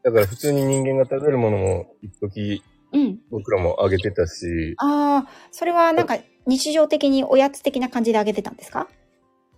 [0.03, 2.63] だから普通に人間が食べるものも、一時
[2.97, 3.19] うん。
[3.31, 8.89] 僕らもあげてたし、ああ、それはなんか日常的におやつ的な感じであげてたんですか？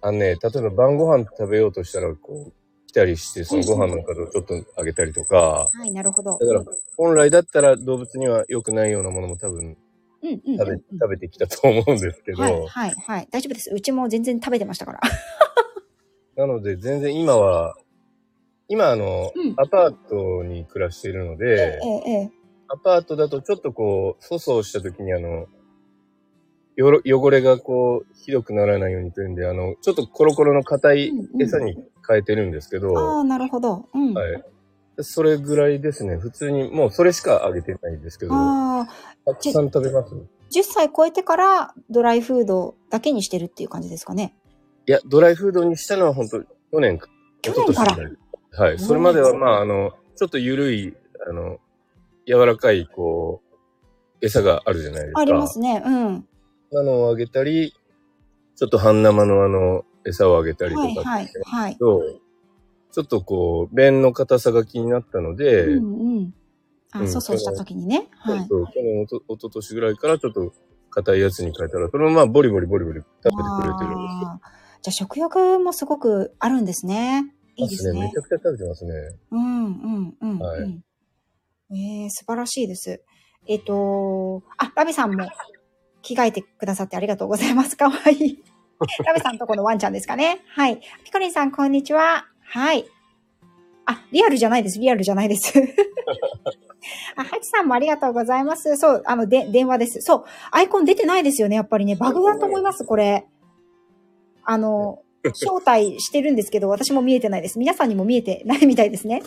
[0.01, 2.53] あのね、例えば晩ご飯食べようとしたら、こう、
[2.87, 6.39] 来たりして、そのご飯の数をちょっとあげたりとか、はい、なるほど。
[6.39, 6.65] だから、
[6.97, 9.77] 本来だったら動物には良くないようなものも多分
[10.23, 13.29] 食べ、うん食べてきたと思うんですけど、はい、はい、はい。
[13.31, 13.71] 大丈夫です。
[13.75, 15.01] うちも全然食べてましたから。
[16.37, 17.75] なので全然今は、
[18.69, 22.31] 今あの、うんアパートに暮らしているのでえ、え、ええ。
[22.69, 25.47] アパートだとちょっとこう、粗相した時にあの、
[26.77, 31.77] よろ汚れがこう、ひどくならないようにというんで、あの、ちょっとコロコロの硬いうんうん餌に
[32.07, 33.89] 変えてるんですけど、ああ、なるほど。
[33.93, 34.15] うん。
[34.15, 34.45] はい。
[35.01, 36.17] それぐらいですね。
[36.17, 38.87] 普通に、もうそれしかあげてないんですけど、ああ、
[39.25, 44.35] たくさん食べます10歳超えてからドライフードだけにしてるっていう感じですかね。
[44.87, 47.09] いや、ドライフードにしたのは本当去年か、
[47.43, 47.97] 去年から
[48.53, 48.79] はい。
[48.79, 50.97] それまでは、まあ、あの、ちょっと緩い、
[51.29, 51.59] あの、
[52.29, 53.49] 柔らかい、こう、
[54.21, 55.21] 餌があるじゃないですか。
[55.21, 55.83] ありますね。
[55.83, 56.29] うん。
[56.71, 57.73] なのをあげたり、
[58.55, 61.77] ちょっと半生のあの、餌をあげたりとかってはい、はい、はい。
[61.79, 62.03] と、
[62.93, 66.35] ちょっとこう、便の硬さが気になったので、うん、うん。
[66.93, 68.09] あ、うん粗相した時にね。
[68.19, 68.47] はい。
[68.47, 70.53] そう去年、おと、おととしぐらいからちょっと
[70.91, 74.41] 硬いやつに変えたら、それもまあ、ボリボリボリボリ食べてくれてるんですよ。
[74.83, 77.33] じゃあ食欲もすごくあるんですね。
[77.57, 78.19] いいですねめち。
[78.19, 78.93] ゃくちゃ食べてますね。
[79.31, 80.39] うん、うん、うん。
[80.39, 80.83] はいうん
[81.71, 83.03] えー、素晴らしいです。
[83.47, 85.29] えっ、と、あ、ラビさんも
[86.03, 87.77] 着替えてくださってありがとうございます。
[87.77, 88.43] かわいい。
[89.05, 90.41] ラビさんとこのワンちゃんですかね。
[90.55, 90.81] はい。
[91.05, 92.27] ピコリンさん、こんにちは。
[92.43, 92.87] はい。
[93.87, 94.79] あ、リアルじゃないです。
[94.79, 95.53] リアルじゃないです。
[97.17, 98.77] あ、ハチさんもありがとうございます。
[98.77, 100.01] そう、あの、で、電話です。
[100.01, 101.57] そう、アイコン出てないですよね。
[101.57, 103.27] やっぱりね、バグだと思います、これ。
[104.45, 105.03] あの、
[105.35, 107.59] 招待してるんですけど、私も見えてないです。
[107.59, 109.23] 皆さんにも見えてないみたいですね。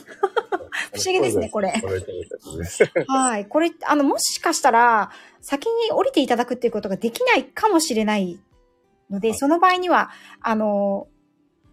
[0.93, 1.73] 不思議ですね、これ。
[3.07, 3.45] はい。
[3.45, 8.39] これ、あの、もしかしたら、先に降りていただくっていうことができないかもしれない
[9.09, 11.07] ので、その場合には、あの、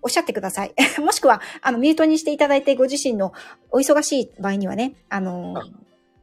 [0.01, 0.75] おっしゃってください。
[1.01, 3.33] もしくは、あの、ミュートにしていただいて、ご自身の
[3.71, 5.63] お忙しい場合にはね、あのあ、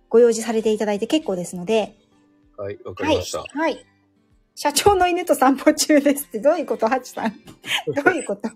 [0.09, 1.95] ご用事されていただいて結構ですので、
[2.57, 3.43] はい、わかはいりました。。
[3.43, 3.85] はい。
[4.55, 7.33] 社長の犬と散歩中ですって、どういうことハチさん？
[7.93, 8.49] どういうこと？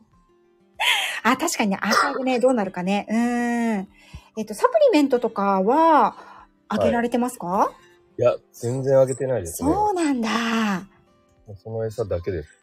[1.23, 3.06] あ、確かにね、アーカイブね、どうなるかね。
[3.10, 3.88] うーん。
[4.37, 7.71] えっと、サプリメントとかは、あげられてますか、
[8.17, 9.73] いや、全然あげてないですね。
[9.73, 10.29] そうなんだ。
[11.63, 12.59] その餌だけです。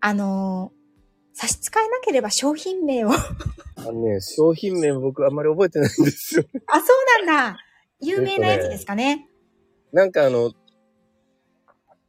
[0.00, 0.76] あのー
[1.38, 3.10] 差し支えなければ商品名を。
[3.12, 3.16] あ、
[3.76, 6.44] あのね、商品名僕あんまり覚えてないんですよ。
[6.50, 7.58] そうなんだ。
[8.00, 9.28] 有名なやつですかね。
[9.92, 10.52] なんかあの、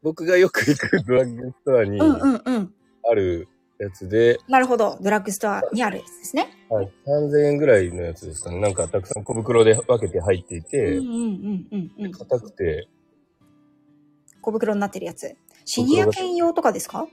[0.01, 2.73] 僕がよく行くドラッグストアにうんうんうん。
[3.11, 3.49] ある
[3.79, 4.97] やつで、なるほど。
[5.01, 6.49] ドラッグストアにあるやつですね。
[6.69, 8.59] はい、3000円ぐらいのやつですかね。
[8.59, 12.11] なんかたくさん小袋で分けて入っていうんてう、んうんうんうん。
[12.11, 12.87] 硬くて、
[14.41, 15.35] 小袋になってるやつ。
[15.65, 17.07] シニア犬用とかですか？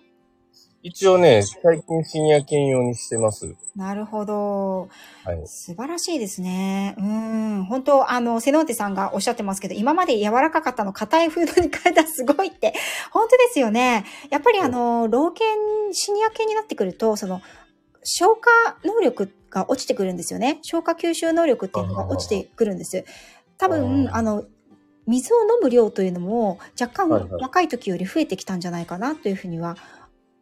[0.87, 3.57] 一応ね、最近シニア犬用にしてます。
[3.75, 4.91] なるほど。
[5.25, 5.41] はい。
[5.47, 6.95] 素晴らしいですね。
[6.99, 7.65] うん。
[7.65, 12.75] 本当あの、セノーテさんがおっしゃってますけど、今まで柔らかかったの硬いフードに変えたらすごいって、
[13.11, 14.05] 本当ですよね。
[14.29, 15.47] やっぱりあの、老犬、
[15.95, 17.41] シニア犬になってくると、その、
[18.03, 18.51] 消化
[18.85, 20.59] 能力が落ちてくるんですよね。
[20.61, 23.07] 消化吸収能力っていうのが落ちてくるんです。
[23.57, 24.45] 多分、あの、
[25.07, 29.77] 水を飲む量というのも若干若い時より増えてきたんじゃないかなというふうには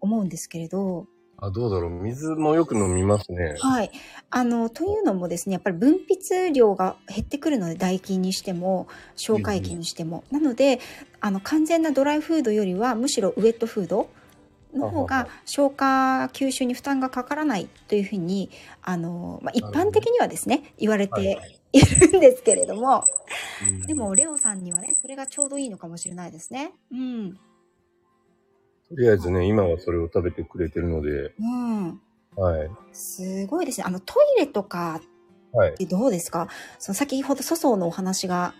[0.02, 1.06] 思うんですけれど、
[1.42, 1.90] あ、どうだろう。
[1.90, 3.56] 水もよく飲みますね。
[3.58, 3.90] はい。
[4.30, 8.86] あの、というのもですね、やっぱり分泌量が減ってくるので、唾液にしても、
[9.16, 10.22] 消化液にしても。
[10.30, 10.78] なので、
[11.20, 14.08] あの、完全なドライフードよりは、むしろウェットフード
[14.72, 18.48] の方が消化吸収に負担がかからないというふうに、
[18.80, 23.02] あの、まあ、一般的にはですね、言われはいているんですけれども、
[23.68, 26.72] うんでも、レオさんにはね、それがちょうどいいのかもしれないですね。
[26.92, 27.36] うん。
[28.94, 32.00] とりあえずね、今はそれを食べてくれてるので、うん。
[32.36, 32.70] はい。
[32.92, 33.84] すごいですね。
[33.86, 35.00] あの、トイレとか
[35.52, 35.76] はいっ。
[35.76, 36.48] てどうですか？
[36.78, 38.54] その先ほど粗相のお話が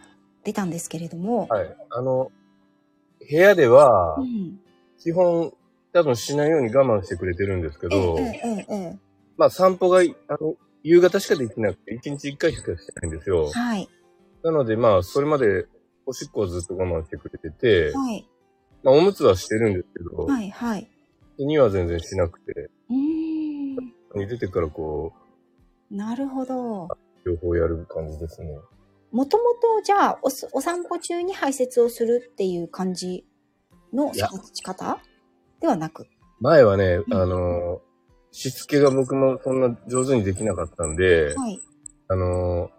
[0.45, 1.49] 出たんですけれども。
[1.49, 1.77] はい。
[1.91, 2.33] あの、
[3.31, 4.59] 部屋ではう、ん。
[4.99, 5.53] 基本、
[5.93, 8.99] 多分しないように我慢してくれてるんですけど、ええええええ
[9.37, 10.03] まあ散歩が、あ
[10.41, 13.51] の、夕方しかできなくて、1日1回しかしてないんですよ。
[13.51, 13.89] はい。
[14.43, 15.67] なので、まあ、それまで、
[16.05, 18.29] おしっこをずっと我慢してくれてて、はい。
[18.83, 20.91] まあ、おむつはしてるんですけど、はい、はい。
[21.39, 24.29] には全然しなくて、うーん。
[24.29, 25.13] 出てからこ
[25.91, 26.85] なるほど。
[26.85, 26.89] う、
[27.25, 28.49] 両方やる感じですね。
[29.11, 33.27] もともと、じゃあおす、お散歩中に排泄をするっていう感じ
[33.93, 34.99] の育ち方
[35.61, 36.07] ではなく。
[36.41, 37.81] 前はね、うんあの、
[38.31, 41.61] しつけが僕もそんな上手にできなかったんで、はい。
[42.09, 42.71] あの、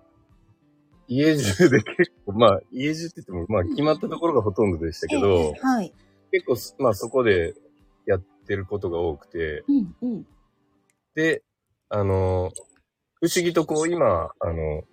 [1.08, 5.94] 家中で結構、まあ、家中って言っても、まあ、決まったところがほとんどでしたけど、ええはい。
[6.32, 7.54] 結構す、まあ、そこで
[8.06, 10.28] やってることが多くて、うん、うん。
[11.16, 11.44] で、
[11.89, 12.52] あの、
[13.22, 14.84] 不思議とこう、今、あの、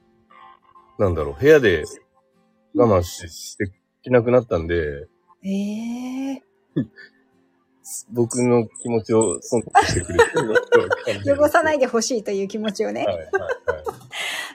[0.99, 1.85] なんだろう、部屋で
[2.75, 5.07] 我慢ししてきなくなったんで、
[5.43, 6.43] ええ
[8.13, 10.19] 僕の気持ちを尊重してくれ
[11.25, 13.05] る 汚さないでほしいという気持ちをね。
[13.05, 14.00] はい、はい、はい。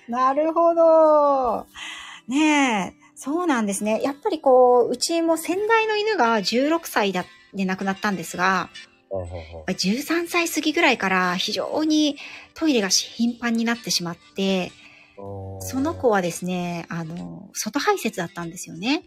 [0.07, 1.65] なるほど。
[2.27, 4.01] ねえ、そうなんですね。
[4.01, 8.69] やっぱりこう、うちも先代の犬が16歳だで亡くなったんですが、
[9.11, 12.17] あはは13歳過ぎぐらいから非常に
[12.53, 14.71] トイレが頻繁になってしまって、
[15.59, 19.03] その子はですね、あの、外排泄だったんですよね。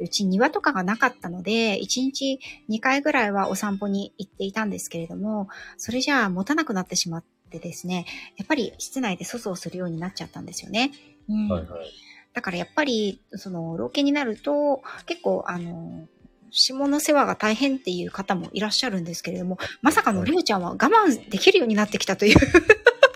[0.00, 7.24] うち庭とかがなかったので、1日2回ぐらいはお散歩に行っていたんですけれども、それじゃあ持たなくなってしまっ
[7.58, 10.90] てですね、やっぱり室内で粗相するようになっちゃったんですよね。
[11.28, 11.48] うん。
[11.48, 11.90] はいはい。
[12.32, 16.08] だからやっぱり、その、老犬になると、結構、あの、
[16.50, 22.36] 下の世話が大変っていう方もいらっしゃるんですけれども、まさかのりょうちゃんは我慢できるようになってきたという、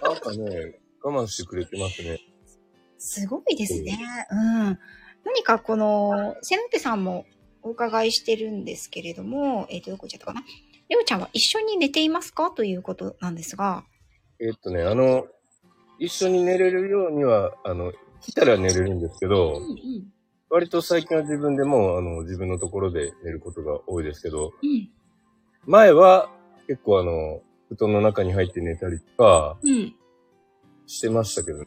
[0.02, 2.20] なんかね、我慢してくれてますね。
[2.98, 3.98] すごいですね。
[4.30, 4.78] うん。
[5.24, 7.26] 何かこの、セノテさんも
[7.62, 10.42] お伺いしてるんですけれども、えっ、と、どこ行っちゃったかな
[10.88, 12.50] りょうちゃんは一緒に寝ていますか？
[12.50, 13.84] ということなんですが、
[14.40, 15.26] えっとね、あの、
[15.98, 19.78] 一緒に寝れるようには、あの、来たら寝れるんですけど、うんうん。
[20.50, 24.90] 割と最近は自分でも、あの、自分のところで寝ることが多いですけど、うん。
[25.66, 26.30] 前は
[26.66, 29.94] 結構あの、布団の中に入って寝たりとかうん。
[30.86, 31.66] してましたけどね。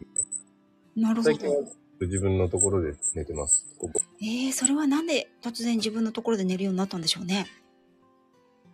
[0.95, 2.05] なるほ最近はど。
[2.07, 3.67] 自分のところで寝てます。
[3.77, 7.45] ここえー、それはなんで突然自分のところで寝るようになったんでしょうね。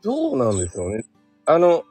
[0.01, 1.03] どうなんでしょうね。
[1.45, 1.83] あの、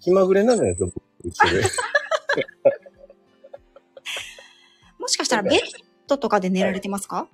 [0.00, 1.62] 気まぐれなんじゃないですか、僕、うちで。
[4.98, 5.60] もしかしたらベッ
[6.06, 7.28] ドとかで寝られてますか、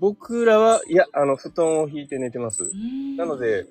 [0.00, 2.70] 僕らは、いや、あの、布団を引いて寝てます。
[3.16, 3.66] なの、で、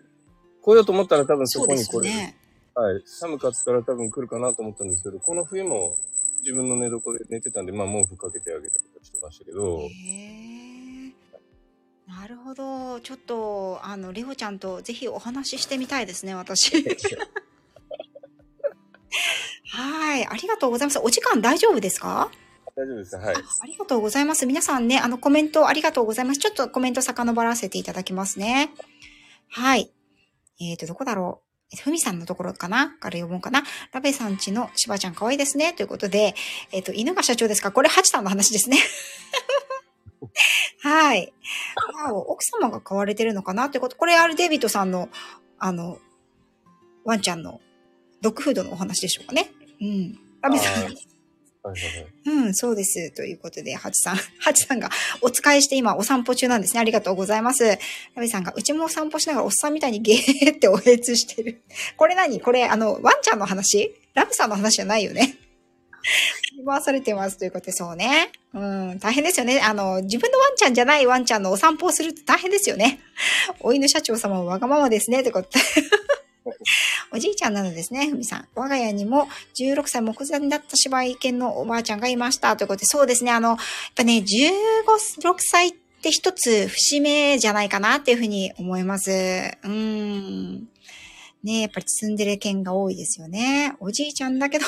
[0.62, 2.16] 来ようと思ったら多分そこに来れる。
[2.16, 2.38] ね。
[2.74, 3.04] はい。
[3.06, 5.98] 寒かったら多分来るかなと思ったんですけど、この冬も
[6.42, 11.14] 自分の寝床で寝てたんで、まあ毛布かけてあげたりとかしてましたけど、へえ。
[12.08, 13.00] なるほど。
[13.02, 16.84] ちょっと、あの、レオちゃんとぜひお話ししてみたいですね、私。
[19.74, 20.28] はい。
[20.28, 21.00] ありがとうございます。
[21.00, 22.30] お時間大丈夫ですか？
[22.76, 23.16] 大丈夫です。
[23.16, 23.40] はいあ。
[23.62, 24.46] ありがとうございます。
[24.46, 26.40] 皆さんね、あの、コメントありがとうございます。
[26.40, 28.70] ちょっとコメント遡らせていただきますね。
[29.50, 29.92] はい。
[30.62, 31.42] えっ、ー、と、どこだろ
[31.74, 31.78] う。
[31.78, 32.90] ふみさんのところかな？
[33.00, 33.64] から読もうかな？
[33.92, 35.74] ラベさんちのしばちゃん可愛いですね。
[35.74, 36.36] ということで、
[36.72, 37.72] えっ、と、犬が社長ですか？
[37.72, 38.78] これ、ハチさんの話ですね。
[40.84, 41.34] はい。
[42.28, 43.72] 奥様が飼われてるのかな？
[43.72, 43.96] ということ。
[43.96, 45.10] これ、あれ、デイビッドさんの、
[45.58, 45.98] あの、
[47.06, 47.60] ワンちゃんの
[48.22, 49.52] ドッグフードのお話でしょうかね。
[49.84, 50.20] うん。
[50.42, 51.14] ラベさんあー
[51.64, 52.46] はいはいはい。
[52.46, 53.12] うん、そうです。
[53.12, 54.90] ということで、ハチさん、 ハチさんが
[55.22, 56.82] お使いして今お散歩中なんですね。
[56.82, 57.66] ありがとうございます。
[58.16, 61.62] ラビさんが、うちもお散歩しながらおっさんみたいにゲーっておへつしてる。
[61.96, 62.42] これ何？
[62.42, 63.94] これ、あの、ワンちゃんの話？
[64.14, 65.38] ラビさんの話じゃないよね。
[66.66, 68.32] 回されてますということで、そうね。
[68.54, 69.62] うん、大変ですよね。
[69.62, 73.00] あの、自分のワンちゃんじゃないワンちゃんのお散歩をするって大変ですよね。
[73.62, 75.24] お犬社長様はわがままですね。
[75.24, 75.60] ということで。
[77.12, 78.48] おじいちゃんなのですね、ふみさん。
[78.56, 82.56] 我が家にも16歳目前だった柴犬のおばあちゃんがいました。
[82.58, 83.58] ということで、そうですね、あの、やっ
[83.96, 85.72] ぱね、15、6歳っ
[86.02, 89.12] て一つ節目じゃないかなっていうふうに思います。
[89.12, 90.68] うーん。
[91.44, 93.76] ねやっぱりツンデレ犬が多いですよね。
[93.80, 94.66] おじいちゃんだけど、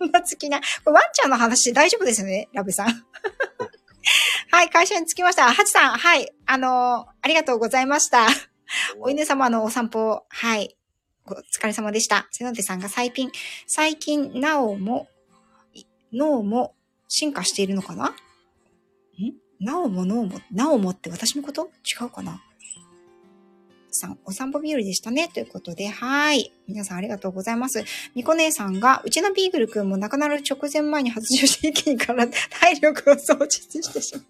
[0.00, 0.58] 女好きな。
[0.84, 2.86] これワンちゃんの話大丈夫ですよね、ラブさん。
[4.50, 5.52] はい、会社に着きました。
[5.52, 8.26] ハチさん、はい、あのありがとうございました。
[9.00, 10.76] お犬様のお散歩、はい。
[11.34, 12.26] お疲れ様でした。
[12.30, 13.30] セノテさんが最近、
[13.66, 15.08] 最近、なおも、
[16.12, 16.74] 脳も
[17.08, 18.08] 進化しているのかな？
[18.08, 18.14] ん？
[19.60, 21.70] なおも脳も、なおもって私のこと？
[21.84, 22.42] 違うかな？
[23.98, 25.28] さん、お散歩日和でしたね。
[25.28, 26.52] ということで、はい。
[26.66, 27.84] 皆さんありがとうございます。
[28.14, 32.26] みこ姉さんが、うちのビーグルくんも亡くなる直前前に発情して一気にから
[32.60, 34.24] 体力を喪失してしまう。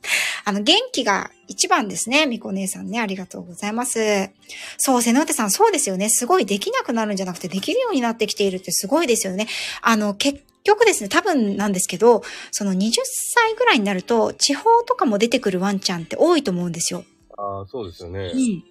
[0.44, 2.26] あの、元気が一番ですね。
[2.26, 4.30] みこ姉さんね、ありがとうございます。
[4.76, 6.08] そう、瀬ノ手さん、そうですよね。
[6.08, 9.46] すごいできなくなるんじゃなくて、できるようになってきているってすごいですよね。
[9.82, 17.04] あの、結局ですね、多分なんですけど、その20歳ぐらいになると、地方とかも出てくるワンちゃんって多いと思うんですよ。
[17.40, 18.32] ああ、そうですよね。
[18.34, 18.64] うん。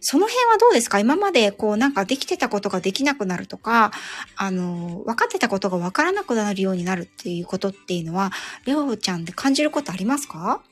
[0.00, 0.98] その辺はどうですか？
[0.98, 3.92] 今までこうなんかできてたことができなくなるとか、
[4.36, 8.32] あの、分かってたことが分からなくなるようになるっていうことっていうのは、
[8.64, 10.62] レオちゃんで感じることありますか？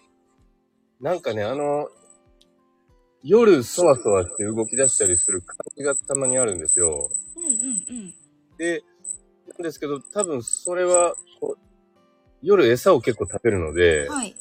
[1.00, 1.90] なんかね、あの、
[3.22, 7.10] 夜そわそわして動き出したりする感じがたまにあるんですよ。
[7.36, 7.54] うんうんう
[7.92, 8.14] ん。
[8.56, 8.82] で、
[9.48, 11.62] なんですけど、多分それは、こう
[12.42, 14.34] 夜餌を結構食べるので、はい。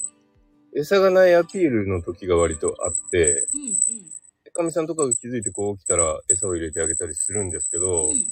[0.75, 4.53] 餌がないアピールの時が割とあって、うんうん。
[4.53, 8.25] かみさんとかが気づいてこう起きたら餌を入れてあげたりするんですけど、うん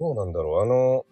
[0.00, 1.06] どうなんだろうあの、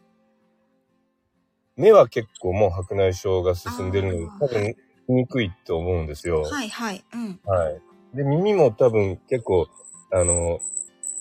[1.76, 4.74] 目は結構もう白内障が進んでるので多分
[5.06, 6.42] 見にくいと思うんですよ。
[6.42, 7.04] はいはい。
[7.14, 7.40] うん。
[7.44, 8.16] はい。
[8.16, 9.68] で、耳も多分結構、
[10.12, 10.58] あの、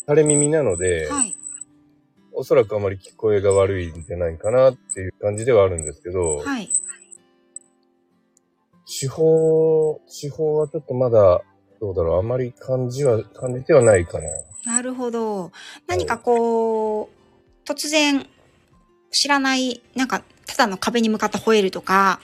[0.08, 1.36] 垂れ耳なので、はい。
[2.32, 6.72] おそらくあまり聞こえが悪いんじゃないかなっていう感じではあるんですけど、はい。
[8.89, 11.41] 地方、地方はちょっとまだ、
[11.79, 14.27] どうだろう、あまり感じは、感じてはないかな。
[14.65, 15.51] なるほど。
[15.85, 18.27] 何かこう、突然、
[19.11, 22.19] 知らない、なんか、ただの壁に向かって吠えるとか、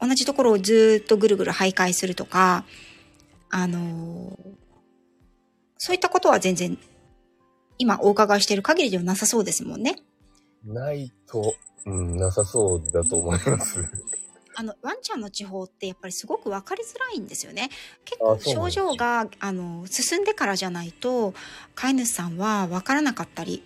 [0.00, 2.64] 同じところをずーっとぐるぐる徘徊するとか、
[3.50, 4.60] あのー
[5.82, 6.76] そういったことは全然、
[7.78, 9.96] 今お伺いしている限りではなさそうですもんね。
[10.62, 11.54] ないと、
[11.86, 13.82] うん、なさそうだと思います。
[14.60, 17.70] あの、ワンちゃんの地方ってやっぱりすごく分かりづらいんですよね。
[18.04, 21.32] 結構症状が、あの、進んでからじゃないと、
[21.74, 23.62] 飼い主さんは分からなかったり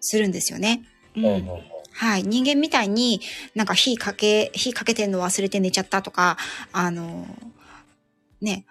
[0.00, 0.82] するんですよね。
[1.16, 1.24] うん。
[1.24, 1.60] うんうんうん
[1.92, 2.22] はい。
[2.22, 3.20] 人間みたいに
[3.54, 6.36] なんか火かけ、火かけてんの忘れて寝ちゃったとか、
[6.72, 7.26] あの、
[8.40, 8.64] ね、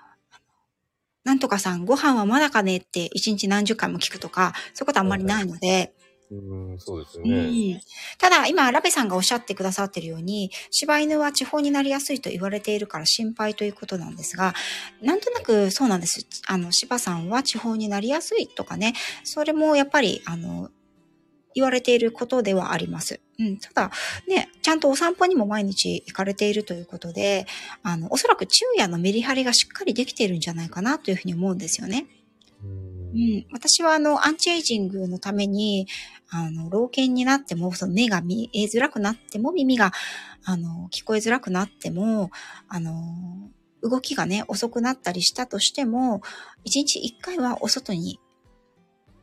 [1.24, 5.94] なんとかさんご飯はまだかねって一日何十回も聞くとか、そういうことあんまりないので、
[6.32, 7.74] うん、そうですようね。
[7.74, 7.82] ん。
[8.20, 14.54] ただ、今、ラベさんがおっしゃってくださってるように、柴犬は地方になりやすいと言われているから心配ということなんですが、
[15.02, 16.28] なんとなくそうなんです。
[16.48, 20.70] あの、柴さんは地方になりやすいとかね、それもやっぱり、あの、
[21.56, 23.20] 言われていることではあります。
[23.40, 23.58] うん。
[23.58, 23.92] ただ、
[24.28, 27.48] ね、ちゃんとお散歩にも毎日行かれているということで、
[27.82, 32.06] あの、おそらく昼夜のメリハリがしっかりできているんじゃないかなというふうに思うんですよね。
[32.64, 35.88] うんうん、私はあの、アンチエイジングのために、
[36.32, 39.92] あの、老犬になっても、その目が見えづらくなっても、耳が、
[40.44, 42.30] あの、聞こえづらくなっても、
[42.68, 43.52] あの、
[43.82, 46.22] 動きがね、遅くなったりしたとしても、
[46.64, 48.20] 一日一回はお外に、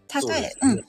[0.09, 0.85] たとえ、ねうん、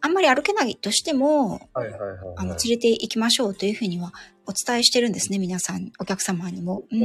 [0.00, 2.18] あんまり歩けないとしても、はいはいはい、はい。
[2.36, 4.12] あの、連れて行きましょうというふうには
[4.46, 6.82] お伝えしてるんですね、皆さん、お客様にも。
[6.90, 7.00] うん。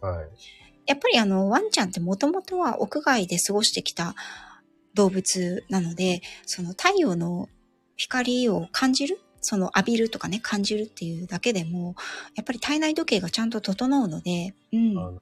[0.00, 0.28] はい。
[0.86, 4.14] やっぱりあの、ワンちゃんってもともとは屋外で過ごしてきた
[4.94, 7.48] 動物なので、その太陽の
[8.08, 9.20] 光を感じる？
[9.40, 11.94] その浴びるとかね、感じるっていうだけでも、
[12.36, 14.98] やっぱり体内時計がちゃんと整うので、うん。
[14.98, 15.12] あ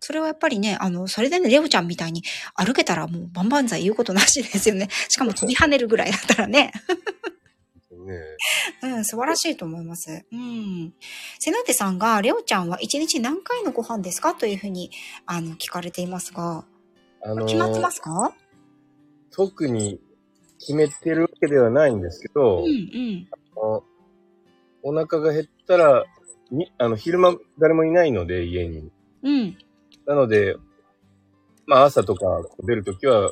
[0.00, 2.22] それはやっぱりね、あの、それでね、レオちゃんみたいに
[2.54, 4.88] 歩けたらもうバンバン剤言うことなしですよね。
[5.08, 6.72] しかも飛び跳ねるぐらいだったらね。
[7.90, 8.20] ね
[8.84, 10.24] うん、素晴らしいと思います。
[10.30, 10.94] うん。
[11.40, 14.34] 瀬名手さんが、レオちゃんは一日何回のご飯ですか？
[14.34, 14.90] というふうに、
[15.24, 16.64] あの、聞かれていますが、
[17.22, 18.32] あのー決まってますか？
[19.32, 20.00] 特に
[20.66, 23.28] 決めてるわけではないんですけど、うんうん。
[23.30, 23.84] あの
[24.82, 26.04] お腹が減ったら、
[26.50, 28.90] にあの、昼間誰もいないので、家に。
[29.22, 29.56] うん。
[30.06, 30.56] なので、
[31.66, 32.24] まあ朝とか
[32.64, 33.30] 出るときは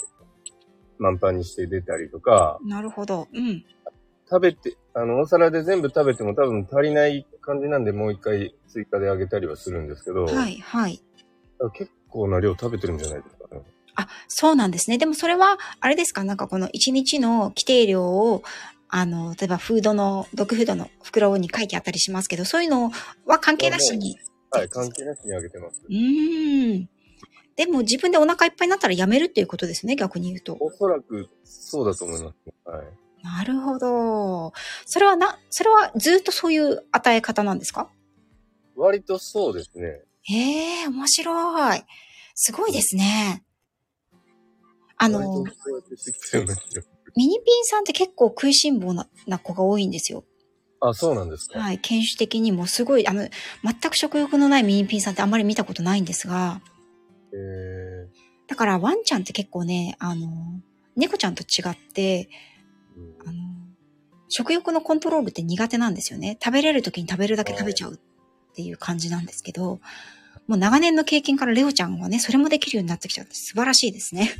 [0.98, 3.26] 満帆にして出たりとか、なるほど。
[3.32, 3.64] うん。
[4.30, 11.02] 食べて、あの、お皿で全部食べても多分足りない感じなんでもう一回追加であげたりはするんですけど、はい、はい。
[11.74, 13.43] 結構な量食べてるんじゃないですかね。
[13.96, 14.98] あ、そうなんですね。
[14.98, 16.24] でもそれは、あれですか？
[16.24, 18.42] なんかこの一日の規定量を、
[18.88, 22.90] あの、例えばフードの、ドッグフードの袋に書いてあったりしますけど、そういうの
[23.26, 24.16] は関係なしに。
[24.50, 25.80] はい、関係なしにあげてます。
[25.88, 26.88] うーん。
[27.56, 30.56] でも自分でお腹いっぱいになったらやめるっていうことですね、逆に言うと。
[30.58, 32.36] おそらくそうだと思います。
[32.64, 32.86] はい。
[33.22, 34.52] なるほど。
[34.86, 37.88] それはな、それはずっとそういう与え方なんですか？
[38.74, 40.00] 割とそうですね。
[40.22, 41.84] へえ、面白い。
[42.34, 43.43] すごいですね。
[45.04, 45.44] あの。
[47.16, 50.24] ミニピンさんって結構食いしん坊なな子が多いんですよ。
[50.80, 51.58] あ、そうなんですか。
[51.60, 51.78] はい。
[51.78, 53.28] 犬種的にもすごい、あの、
[53.62, 56.60] 全く食欲のないミニピンさんってあんまり見たことないんですが、
[57.32, 60.28] えーだからワンちゃんって結構ね、あの、
[60.96, 62.28] 猫ちゃんと違って、
[62.96, 63.38] うんあの、
[64.28, 66.38] 食欲のコントロールって苦手なんですよね。
[66.42, 67.98] 食べれる時に食べるだけ食べちゃうっ
[68.54, 69.80] ていう感じなんですけど、
[70.46, 74.30] もう長年の経験からレオちゃんはね、それもできるようになってきちゃって素晴らしいですね。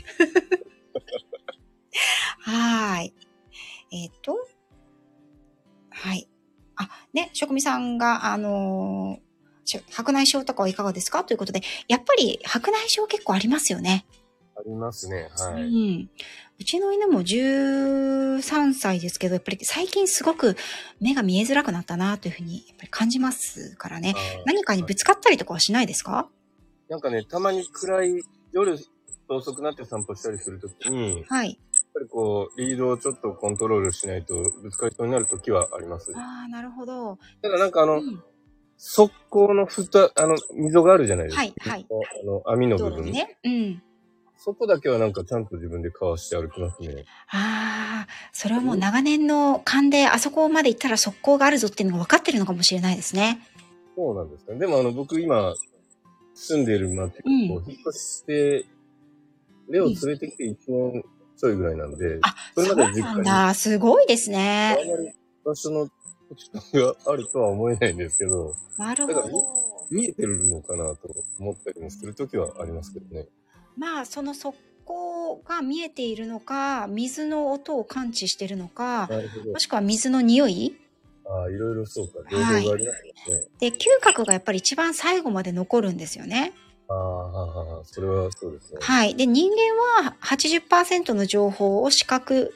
[2.41, 3.15] はーい。
[3.93, 4.37] えっ、と、
[5.91, 6.29] はい。
[7.13, 9.25] ね、職味さんが、あのー
[9.67, 11.25] し白内障とかはいかがですか？
[11.25, 14.05] ということで、やっぱり白内障結構ありますよね。
[14.57, 15.31] ありますね。
[15.39, 16.01] はうい。
[16.03, 16.11] ん。
[16.61, 20.57] うちの犬も13歳ですけど、やっぱり最近すごく
[21.01, 24.15] 目が見えづらくなったなというふうにやっぱり感じますからね。
[24.47, 26.29] 何かにぶつかったりとかはしないですか？
[26.89, 28.21] なんかね、たまに暗い、
[28.53, 28.79] 夜
[29.29, 31.59] 遅くなって散歩したりするときに、やっはい。
[31.93, 36.13] ぱりこう、リードをちょっとコントロールしないとぶつかりそうになるときはあります。
[36.17, 37.19] ああ、なるほど。
[37.43, 38.23] ただなんかあの、うん
[38.77, 41.43] 側溝の蓋、あの、溝があるじゃないですか。
[41.43, 41.87] はいはい
[42.23, 43.13] あの、網の道部分。
[43.13, 43.39] ね。
[43.45, 43.83] うん。
[44.37, 47.05] そこだけはなんかちゃんと自分でかわして歩きますね。
[47.31, 53.41] ああ、それはもう長年の勘で、あそこまで行ったら側溝があるぞっていうのが分かってるのかもしれないですね。
[53.97, 54.59] そうなんですかね。
[54.59, 55.55] でもあの、僕今、
[56.35, 58.67] 住んでる町、う引っ越して、
[59.71, 61.05] レオ連れてきて1年
[61.37, 63.55] ちょいぐらいなんで、あ、それそうまで実家になんだ。
[63.55, 64.75] すごいですあね。
[64.85, 65.11] んまり
[65.45, 65.89] 場所の
[66.29, 69.65] 土地勘があるとは思えないんですけど、なるほど。
[69.91, 70.99] 見えてるのかなと
[71.39, 73.27] 思ったりもするときはありますけどね。
[73.77, 74.55] まあ、その側
[74.87, 79.09] 溝が見えているのか、水の音を感知しているのか、
[79.53, 79.59] も。
[79.59, 80.77] しくは水の匂い？
[81.27, 82.15] ああ、いろいろそうか。
[82.31, 83.49] 情報がありますね。
[83.59, 86.53] で、嗅覚がやっぱり一番最後まで残るんですよね。
[86.89, 88.79] ああ、はあはあ、それはそうですね。
[88.81, 89.15] はい。
[89.15, 92.53] で、人間は80%の情報を視覚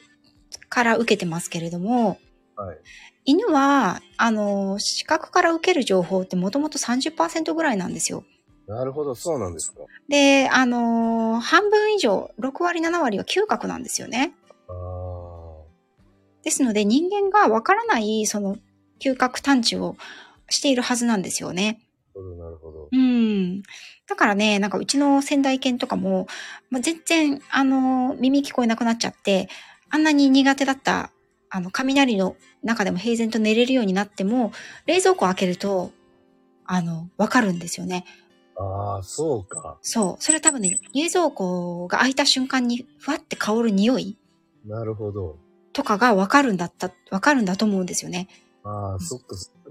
[0.68, 2.18] から受けてますけれども、
[2.56, 2.78] はい。
[3.24, 8.24] 犬は、あの、視覚から受ける情報ってもともと30%ぐらいなんですよ。
[8.68, 9.80] なるほど、そうなんですか。
[10.08, 14.34] で、あの、半分以上、6割、7割は嗅覚なんですよね。
[16.44, 18.56] ですので、人間がわからない、その、
[19.00, 19.96] 嗅覚探知を
[20.50, 21.80] しているはずなんですよね。
[22.14, 22.88] なるほど、なるほど。
[22.92, 23.62] うん。
[24.06, 26.26] だからね、なんかうちの仙台犬とかも、
[26.70, 29.48] まあ、全然、あの、耳聞こえなくなっちゃって、
[29.88, 31.10] あんなに苦手だった、
[31.48, 34.52] あの、雷の中でも平然と寝れるようになっても、
[34.84, 35.92] 冷蔵庫を開けると、
[36.66, 38.04] あの、わかるんですよね。
[38.58, 39.78] ああ、そうか。
[39.82, 40.22] そう。
[40.22, 44.18] それは多分ね、冷蔵庫が開いた瞬間に、ふわって香る匂い
[44.66, 45.38] なるほど。
[45.72, 48.28] とかがわかるんだった、わかるんだと思うんですよね。
[48.64, 49.36] ああ、そっか。
[49.36, 49.70] そっか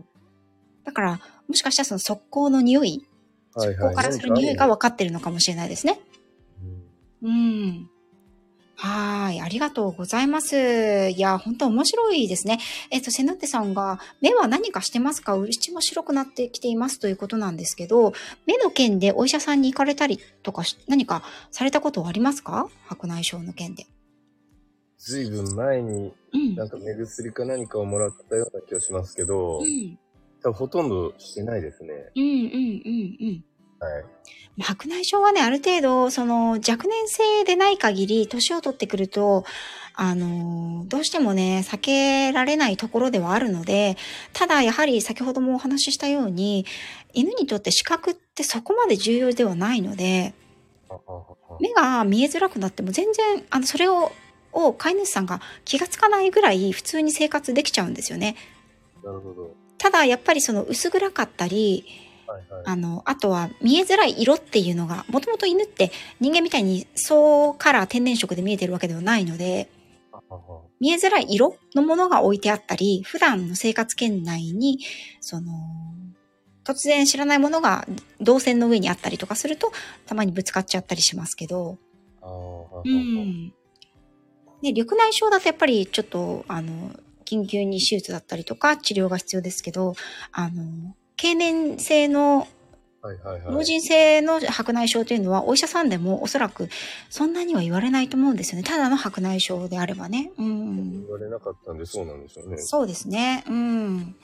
[0.85, 1.19] だから、
[1.49, 3.05] もしかしたらその速攻の匂い、
[3.53, 3.75] はいはい。
[3.75, 5.99] 速攻からする匂いが分かってるのかもしれないですね。
[7.23, 7.89] うんうん。
[8.79, 9.41] はーい。
[9.41, 11.09] ありがとうございます。
[11.09, 12.59] いや、本当面白いですね。
[12.91, 15.35] えっと、セナッテさんが、目は何かしてますか？
[15.35, 18.13] 内も白くなってきていますということなんですけど、
[18.45, 22.69] 目の件でお医者さんに行かれたりとかし、何かされたことはありますか？
[22.87, 23.87] 白内障の件で。
[24.99, 26.55] ずいぶん前にうん。
[26.55, 29.97] なんか目薬か何かをもらったような気がしますけど、うん。
[30.43, 31.89] 多分ほとんどしてないですね。
[32.15, 32.31] うんうん
[32.85, 33.43] うんうん。
[33.79, 34.03] はい。
[34.57, 39.45] まあ白内障はね、ある程度、その若年性でない限り、年を取ってくると、
[39.99, 43.97] あのーどうしてもね、避けられないところではあるので、
[44.31, 46.65] ただやはり先ほどもお話ししたように、
[47.13, 50.33] 犬にとって視覚ってそこまで重要ではないので、
[51.59, 54.11] 目が見えづらくなっても全然、あの、それを、
[54.53, 58.35] を飼い主さんが気がつかないぐらい普通に生活できちゃうんですよね。
[59.03, 59.55] なるほど。
[59.77, 62.06] ただやっぱりその薄暗かったり。
[62.65, 69.69] あの、あとは見えづらい色っていうのが、もともと犬って人間みたいに総カラー天然色で見えてるわけではないので、
[70.79, 74.79] 見えづらい色のものが置いてあったり、普段の生活圏内に、
[75.21, 75.51] その、
[76.63, 77.87] 突然知らないものが
[78.19, 79.71] 動線の上にあったりとかすると、
[80.05, 81.77] たまにぶつかっちゃったりしますけど、
[82.83, 83.53] うん。
[84.61, 86.91] で、緑内障だとやっぱりちょっと、あの、
[87.25, 89.93] 緊急に手術だったりとか治療が必要ですけど、
[90.31, 92.47] あの、経年性の。
[93.47, 96.67] 老人性の白内障というのはお医者さんでもおそらく
[97.09, 98.67] そんなには言われないと思うんですよね。
[98.67, 100.31] ただの白内障であればね。
[100.37, 101.09] うん言。
[101.09, 102.57] われなかったんでそうなんでしょうね。
[102.57, 103.45] そうですね。
[103.47, 104.15] うん。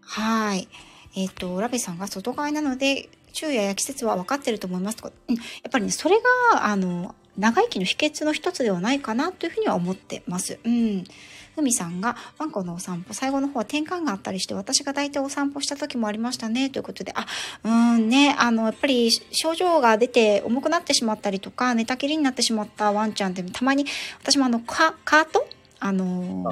[0.00, 0.68] はい。
[1.14, 6.16] えっ、と、ラベさんが外側なので、昼夜や季節は分かってると思いますとか、うん、やっぱりね、それ
[6.52, 10.58] が、あの、長生きの秘訣の一つではないかなというふうには思ってます。
[10.64, 11.04] うん。
[11.54, 17.26] ふみさんが、ワンコのお散歩、最後の方は転換があったりして、私が大体お散歩した時もありましたね、ということで、あ、
[17.64, 23.84] うんね、あの、やっぱり症状が出て重くなってしまったりとか、寝たきりになってしまったワンちゃんって、たまに、
[24.20, 25.46] 私もあの、カカート？
[25.80, 26.44] あの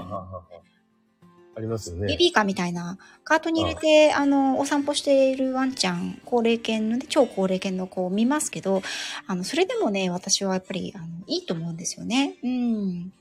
[1.57, 2.07] ありますよね。
[2.07, 8.81] ベビーカーみたいな、カートに入れて、あの、お散歩しているワンちゃん、高齢犬のね、超高齢犬の子を見ますけど、
[9.27, 12.37] あの、それでもね、私はやっぱり、あの、いいと思うんですよね。
[12.45, 13.13] うん。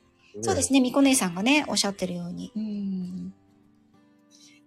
[0.41, 2.51] そうですね、みこ姉さんがね、おっしゃってるように。
[2.55, 3.33] うん。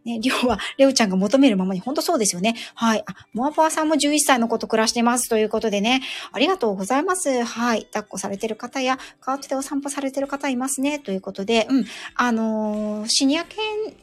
[0.05, 2.57] ね、りょうは、レオちゃんが求めるままに、本当そうですよね。
[2.75, 3.05] はい。
[3.07, 5.29] あ、モアパワさんも11歳の子と暮らしてます。
[5.29, 6.01] ということでね。
[6.33, 7.45] ありがとうございます。
[7.45, 7.85] はい。
[7.87, 10.99] 抱っこされてる方や、川手でお散歩されてる方いますね。
[10.99, 11.85] ということで、うん。
[12.14, 13.59] あのーシニア犬、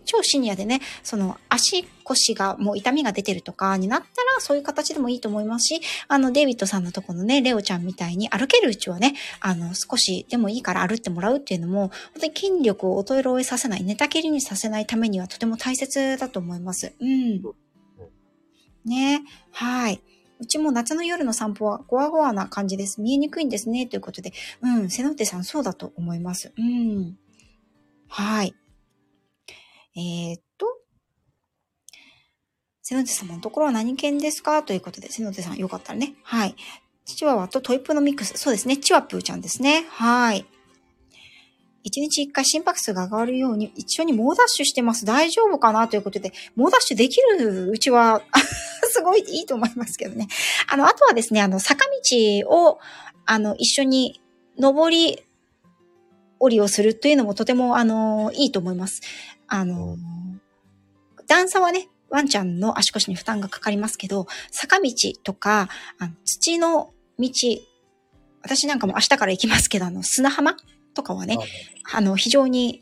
[0.05, 16.93] 超シニアでね、その、足腰がもう痛みが出てるとかになったら、そういう形でもいいと思いますし、あの、デイビッドさんのとこのね、レオちゃんみたいに歩けるうちはね、あの、少しでもいいから歩ってもらうっていうのも、本当に筋力を衰えさせない、寝たきりにさせないためにはとても大切だと思います。
[16.99, 17.41] うん。
[18.85, 20.01] ねはい。
[20.39, 23.01] うちも夏の夜の散歩はゴワゴワな感じです。
[23.01, 23.87] 見えにくいんですね。
[23.87, 24.33] ということで。
[24.61, 24.89] うん。
[24.89, 26.53] 瀬ノ手さんそうだと思います。
[26.57, 27.17] うん。
[28.07, 28.55] はい。
[29.95, 30.46] えー。
[32.89, 34.63] 瀬ノ手様のところは何犬ですか？
[34.63, 36.13] ということで、瀬ノ手さんよかったらね。
[36.23, 36.55] はい。
[37.03, 38.37] チワワとトイプのミックス。
[38.37, 38.77] そうですね。
[38.77, 39.85] チワプーちゃんですね。
[39.89, 40.45] はい。
[41.83, 45.03] 一日一回心拍数が上がるように一緒に猛ダッシュしてます。
[45.03, 45.89] 大丈夫かな？
[45.89, 48.21] ということで、猛ダッシュできるうちは、
[48.89, 50.29] すごいいいと思いますけどね。
[50.71, 52.79] あの、あとはですね、あの、坂道を、
[53.25, 54.21] あの、一緒に
[54.57, 55.25] 登り、
[56.39, 59.01] 降りをするというのもとても、あの、いいと思います。
[59.47, 59.97] あの、
[61.27, 64.91] 段差はね、ワンちゃんの足腰に負担がかかりますけど、坂道
[65.23, 67.29] とか、あの土の道、
[68.41, 70.55] 私なんかも明日から行きますけど、あの、砂浜
[70.93, 71.37] とかはね、
[71.91, 72.81] あの、非常に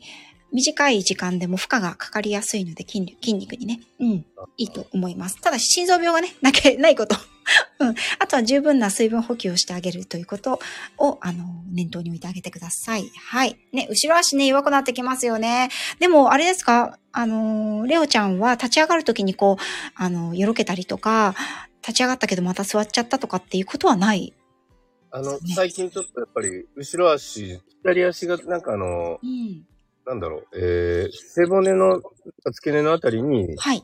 [0.52, 3.80] 短い時間でも負荷がかかりやすいので、筋力筋肉にね。
[4.00, 4.08] うん。
[4.56, 5.40] いいと思います。
[5.40, 7.16] ただし、心臓病がね、 なけ、ないこと。
[7.78, 7.94] うん。
[8.18, 10.58] あとは十分な水分補給をしてあげるということ
[10.98, 13.10] を、あの、念頭に置いてあげてください。
[13.16, 13.56] はい。
[13.72, 15.68] ね、後ろ足ね、弱くなってきますよね。
[16.00, 16.98] でも、あれですか？
[17.12, 19.62] あの、レオちゃんは立ち上がるときにこう、
[19.94, 21.34] あの、よろけたりとか、
[21.82, 24.32] 立ち上がったけどまた座っちゃったとかっていうことはない？
[25.12, 29.64] あの、ね最近ちょっとやっぱり、後ろ足、左足がなんかあの、うん。
[30.06, 32.00] なんだろう、えー、背骨の
[32.52, 33.82] 付け根のあたりに、はい。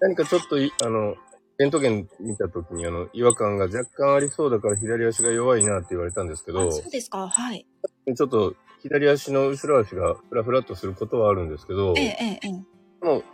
[0.00, 1.14] 何かちょっとい、あの、
[1.58, 7.28] レントゲン見たときにあの、違和感が若干ありそうだから左足が弱いなって言われたんですけど、あそうですか。
[7.28, 7.66] はい。
[8.16, 13.04] ちょっと左足の後ろ足がフラフラっとすることはあるんですけど、ええ、ええ、ええ。
[13.04, 13.24] もう、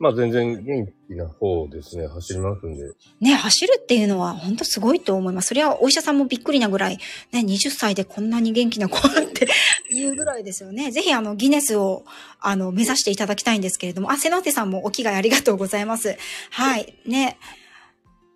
[0.00, 2.84] まあ全然元気な方ですね、走りますんで。
[3.20, 5.48] ね、走るっていうのは本当すごいと思います。
[5.48, 6.98] それはお医者さんもびっくりなぐらい、
[7.32, 9.00] ね、20歳でこんなに元気な子っ
[9.32, 9.48] て
[9.90, 10.90] いうぐらいですよね。
[10.92, 12.04] ぜひあの、ギネスを、
[12.40, 16.16] あの、目指していただきたいんですけれども、あ、瀬野手さんもお着替えありがとうございます。
[16.50, 16.94] はい。
[17.04, 17.38] ね。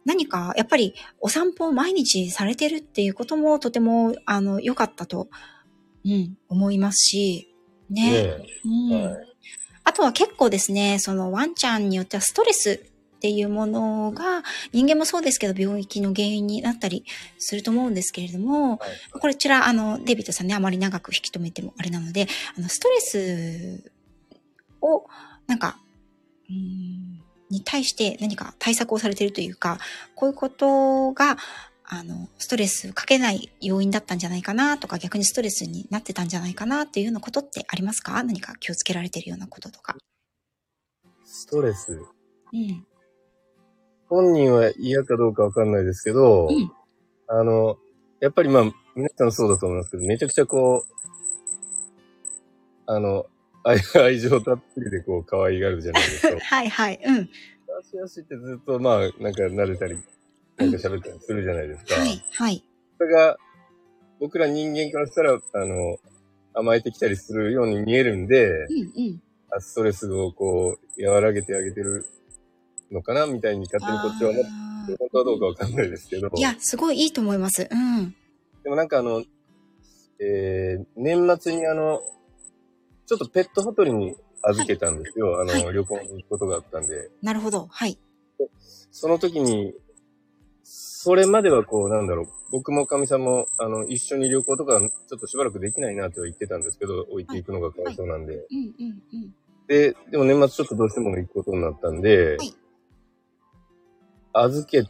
[0.04, 5.28] 何か、やっぱりお散歩を毎日されてるっていうこともとても、あの、良かったと、
[6.04, 7.54] うん、思いますし、
[7.88, 8.10] ね。
[8.10, 9.32] ねうんはい
[9.85, 17.05] あとは結構ですね、そのワンちゃんによってはストレスっていうものが人間もそうですけど病気の原因になったり
[17.39, 19.20] すると思うんですけれども、はい。
[19.20, 22.26] これちら、あの、デイビッドさんね、あまり長く引き止めてもあれなので、
[22.57, 23.93] あの、ストレス
[24.80, 25.07] を、
[25.47, 25.78] なんか、
[26.49, 29.78] うーん、に対して何か対策をされているというか、
[30.16, 31.37] こういうことが、
[31.95, 38.22] あの、ストレスかけない要因だったんじゃないかなとか、逆にストレスになってたんじゃないかなっていうようなことってありますか？
[38.22, 39.99] 何か気をつけられているようなこととか。
[41.26, 41.93] ストレス？
[42.53, 42.86] うん。
[44.09, 46.72] 本人は嫌かどうかわかんないですけど、うん
[47.28, 47.76] あの、
[48.20, 48.64] やっぱりまあ、
[48.95, 50.95] 皆さんそうだと思いますけど、めちゃくちゃこう、
[52.86, 53.26] あの、
[53.64, 56.40] 愛 愛情たっぷりでこう、可愛がるじゃないですか。
[56.40, 57.01] はいはい。
[57.05, 57.16] うん。
[57.16, 57.26] よ
[57.82, 59.99] しよしってずっとまあ、なんか慣れたり、
[60.57, 62.00] なんか喋ったりするじゃないですか。
[62.00, 62.64] はいはい。
[62.98, 63.36] それが、
[64.20, 65.98] 僕ら人間からしたら、あの、
[66.55, 69.22] 甘えてきたりするように見えるんで、うんうん。
[69.50, 72.05] あストレスをこう、和らげてあげてる
[72.90, 76.28] のかな、みたいに勝手にこっちは思って、あ本当はどうかわかんないですけど。
[76.28, 77.68] ーいや、すごいいいと思います。
[77.70, 78.14] うん。
[78.62, 79.22] でもなんかあの、
[80.20, 82.00] えー、年末にあの、
[83.07, 85.40] ちょっとペットホテルに預けたんですよ。
[85.40, 87.11] あの、は旅行に行くことがあったんで。
[87.22, 87.66] なるほど。
[87.66, 87.98] はい。
[88.90, 89.74] その時に、
[90.75, 98.35] それまではこう、なんだろう、僕もかみさんも、あの、一緒に旅行とか、ちょっとしばらくできないなとは言ってたんですけど、置いていくのがかわいそうなんで。
[98.35, 99.35] うんうんうん。
[99.68, 102.55] で、でも年末ちょっとどうしても行くことになったんで、はい
[104.35, 104.89] 預けて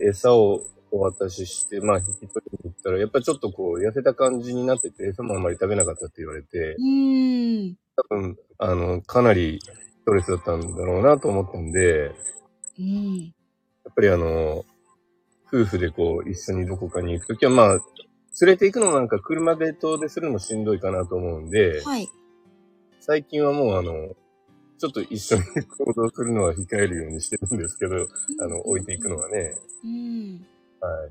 [0.00, 6.76] 餌をお渡しして、まあ引き取りに行ったら、やっぱりちょっとこう、痩せた感じになってて、餌もあんまり食べなかったって言われて。
[7.96, 12.14] 多分、あの、かなりストレスだったんだろうなと思ったんで、
[12.78, 13.16] うん。
[13.24, 14.64] やっぱりあの、
[15.52, 17.80] 夫婦でこう、一緒にどこかに行くときは、まあ、
[18.40, 22.08] 連れて行くのもなんか車で遠出するのもしんどいかなと思うんで、はい。
[23.00, 24.14] 最近はもうあの、
[24.78, 28.08] ちょっと一緒に行動するのは控えるようにしてるんですけど、
[28.40, 29.56] あの、置いていくのはね。
[29.84, 30.46] うん。
[30.80, 31.10] はい。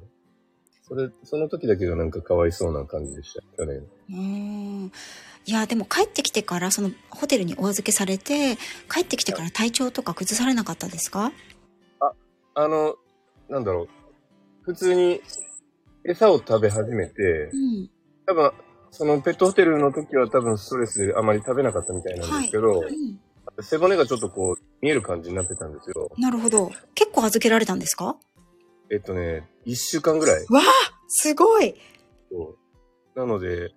[0.88, 3.77] それ、その時だけがなんかかわいそうな感じでした、去年。
[3.79, 4.15] うー
[4.85, 4.91] ん。
[5.45, 8.55] いや、でも帰ってきてから、そのホテルにお預けされて、
[8.89, 11.33] 帰ってきてから体調とか崩されなかったですか？
[12.53, 12.95] あの、
[13.49, 13.89] なんだろう。
[14.68, 15.22] 普通に
[16.03, 17.13] 餌を食べ始めて
[17.53, 17.89] う、ん。
[18.26, 18.51] 多分、
[18.91, 23.63] そのペットホテルの時は多分ストレスであまり食べなかったみたいなんですけど、うん。
[23.63, 26.09] 背骨がちょっとこう、見える感じになってたんですよ。
[26.18, 26.70] なるほど。
[26.95, 28.18] 結構預けられたんですか？
[28.91, 30.45] えっとね、一週間ぐらい。
[30.49, 30.63] わあ
[31.07, 31.74] すごい
[33.15, 33.72] なので、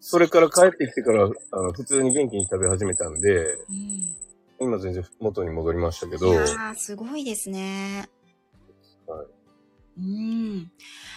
[0.00, 4.16] それから帰ってきてから、あの、普通に元気に食べ始めたんで、うん。
[4.60, 8.08] 今全然元に戻りましたけいど、やー、すごいですね。
[9.06, 9.26] はい
[9.98, 10.70] うん。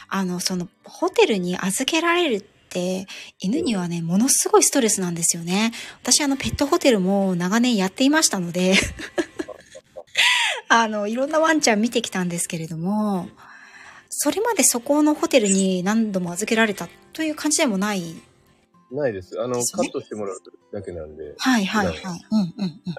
[0.09, 3.07] あの、その、ホテルに預けられるって、
[3.39, 5.71] 犬にはね、ものすごいストレスなんですよね。
[6.01, 8.75] 私、あの、ペットホテルも長年やっていましたので、
[10.69, 13.29] あの、いろんなワンちゃん見てきたんですけれども、
[14.09, 18.15] それまでそこのホテルに何度も預けられたという感じでもない。
[18.91, 19.39] ないです。
[19.39, 21.95] あの、ねカットしてもらうだけなんで、はいはいはい。
[21.95, 22.95] 普うんうんうん。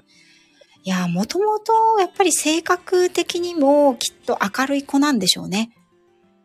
[0.83, 5.71] いや、もともと、やっぱり性格的にもきっと明るい子なんでしょうね。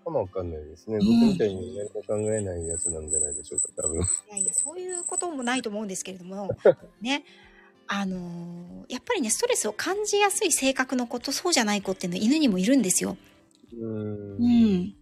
[0.05, 0.97] かもわかんないですね。
[0.97, 4.01] ん僕みたいに何も考えないやつなんじゃないでしょうか、多分。
[4.01, 6.51] いやいや、そういうこともないと思うんですけれども、
[7.01, 7.25] ね。
[7.87, 13.17] あのーやっぱりね、ストレスを感じやすい性格の子とそうじゃない子っていうのは犬にもいるんですよ。
[13.73, 14.37] うーん。
[14.43, 14.95] うん。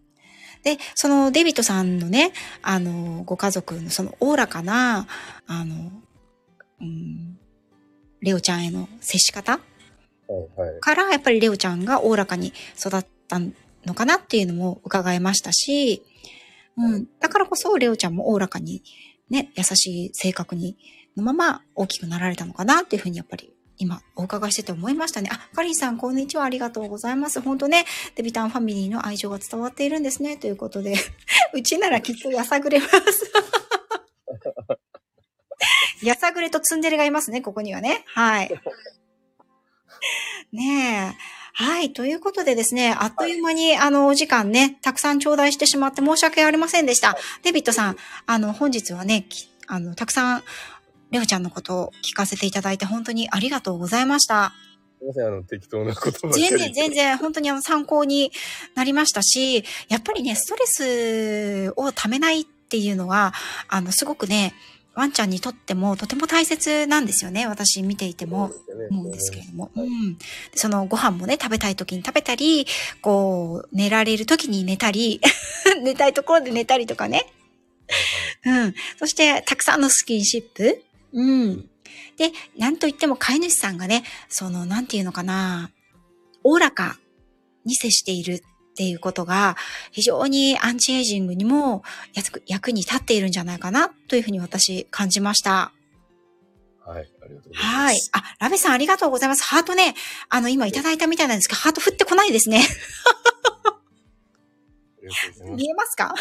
[0.63, 5.09] で、そのデビットさんのね、あの、ご家族のそのおおらかな、
[5.47, 5.91] あの、
[6.81, 7.32] うん、
[8.23, 9.61] レオちゃんへの接し方？
[10.81, 13.39] から、やっぱりレオちゃんがおおらかに育った
[13.85, 16.03] のかなっていうのも伺えましたし、
[16.77, 17.09] うん。
[17.21, 18.83] だからこそ、レオちゃんもおおらかに、
[19.29, 20.77] ね、優しい性格に、
[21.17, 25.29] のまま大きくなられたのかなっていうふうにやっぱり今お伺いしてて思いましたね。
[25.33, 26.45] あ、カリンさん、こんにちは。
[26.45, 27.41] ありがとうございます。
[27.41, 30.37] 本当ね、デビタンファミリーの愛情が伝わっているんですね。
[30.37, 30.95] ということで、
[31.53, 32.93] うちならきっとやさぐれます。
[36.03, 38.05] やさぐれとツンデレがいますね、ここにはね。
[38.07, 38.51] はい。
[40.53, 41.43] ねえ。
[41.55, 41.93] はい。
[41.93, 47.17] ということでですね、あっという間に、あの、お時間ね、たくさん頂戴してしまって申し訳ありませんでした。
[47.43, 47.97] デビットさん、
[48.27, 50.43] あの、本日はね、きあの、たくさん、
[51.11, 54.55] レオちゃんのことを聞かせていただいて本当にありがとうございました。
[54.99, 58.33] すいません、あの、適当なことばっかり全然、全然、本当にあの参考に
[58.75, 63.35] なりましたし、やっぱりね、ストレスをためないっていうのは、
[63.69, 64.55] あの、すごくね、
[64.95, 67.47] ワンちゃんにとってもとても大切なんですよね。
[67.47, 68.51] 私見ていても。
[68.91, 69.71] 思うんですけれども。
[69.75, 70.19] はいうん。
[70.55, 72.67] そのご飯もね、食べたい時に食べたり、
[73.01, 75.21] こう、寝られる時に寝たり、
[75.83, 77.33] 寝たいところで寝たりとかね。
[78.45, 78.75] うん。
[78.99, 80.83] そして、たくさんのスキンシップ。
[81.13, 81.69] うん。
[82.17, 85.71] で、なんといっても飼い主さんがね、その、なんていうのかな、
[86.45, 86.99] おおらか
[87.65, 88.43] に接している
[88.73, 89.57] っていうことが、
[89.91, 91.83] 非常にアンチエイジングにも
[92.15, 95.73] 役役に立っているんじゃないかな、というふうに私感じました。
[96.85, 97.67] はい、ありがとうございます。
[97.67, 97.97] はい。
[98.13, 99.45] あ、ラベさんありがとうございます。
[99.45, 99.95] ハートね、
[100.31, 102.63] あの、今いただいたみたいなんですけど、ハート降ってこないですね。
[102.63, 102.79] す。
[105.45, 106.15] 見えますか？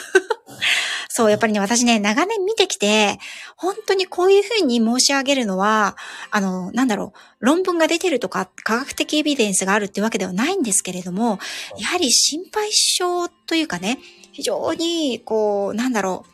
[1.14, 3.20] そう、やっぱりね、私ね、長年見てきて、
[3.58, 5.98] 本当にこういうふうに申し上げるのは、
[6.30, 11.38] あの、なんだろう、論文が出てるとか、科学的エビデンスがあるってわけではないんですけれども、
[11.78, 14.00] やはり心配性というかね、
[14.32, 16.26] 非常に、こう、なんだろ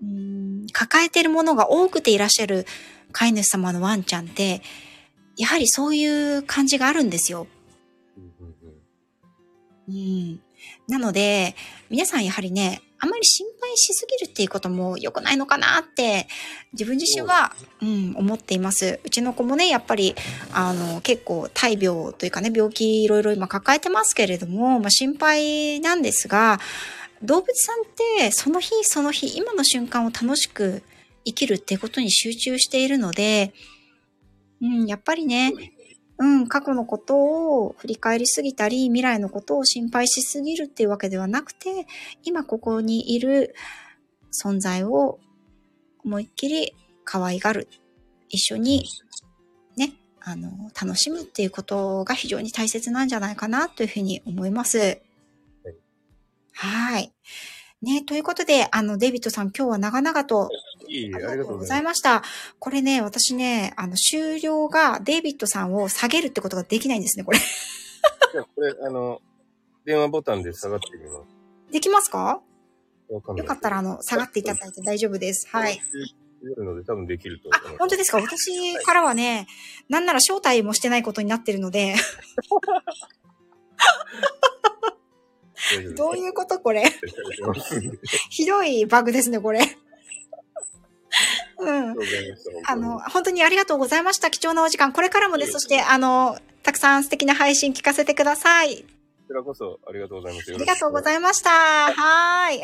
[0.00, 2.66] う、うーん抱えてるものが多くていらっしゃる
[3.10, 4.62] 飼い主様のワンちゃんって、
[5.36, 7.48] やはりそういう感じがあるんですよ。
[9.88, 10.40] うん。
[10.86, 11.56] なので、
[11.90, 16.26] 皆さんやはりね、あまり心配しすぎるっていうことも良くないのかなって、
[16.72, 18.98] 自分自身は、うん、思っています。
[19.04, 20.14] うちの子もね、やっぱり、
[20.54, 26.58] あの、結構大病というかね、病気いろいろ今抱えてますけれども、まあ心配なんですが、
[27.22, 27.84] 動物さんっ
[28.18, 30.82] てその日その日、今の瞬間を楽しく
[31.26, 33.52] 生きるってことに集中しているので、
[34.62, 35.52] うん、やっぱりね、
[36.18, 41.86] うん、過去のことを振り返りすぎたり、未来のことを心配しすぎるっていうわけではなくて、
[42.22, 43.54] 今ここにいる
[44.32, 45.18] 存在を
[46.04, 47.68] 思いっきり可愛がる。
[48.28, 48.86] 一緒に
[49.76, 55.00] ね、あの、楽しむっていうことが非常に大切なんじゃないかなというふうに思います。
[56.52, 57.12] はい。
[57.82, 60.48] ね、ということで、あの、デイビッドさん今日は長々と
[60.88, 62.22] いいえ、あありがとうございました。
[62.58, 67.38] これね、私ね、あの、終了がデイビッドさんを下げるってことができないんですね、これ。
[67.38, 68.02] す。
[68.32, 69.20] じゃあこれ、あの、
[69.84, 71.72] 電話ボタンで下がってみます。
[71.72, 72.40] できますか？
[73.10, 75.48] よかったら、あの、下がっていただいて大丈夫です。
[75.50, 75.80] はい。。
[76.44, 78.20] るので多分できるとあ思います。、本当ですか？
[78.20, 79.46] 私からはね、
[79.88, 81.94] なんなら招待もしてないことになってるので。
[85.96, 86.60] どういうこと？
[86.60, 86.84] これ
[88.28, 89.60] ひどいバグですね、これ。
[91.58, 91.94] うん。
[92.66, 94.30] あの、本当にありがとうございました。
[94.30, 94.92] 貴重なお時間。
[94.92, 98.76] これからもね、そして、あの、たくさん素敵な配信聞かせてください。
[98.78, 98.84] こ
[99.28, 100.54] ちらこそありがとうございます。
[100.54, 101.50] ありがとうございいました。
[101.50, 102.62] はーい。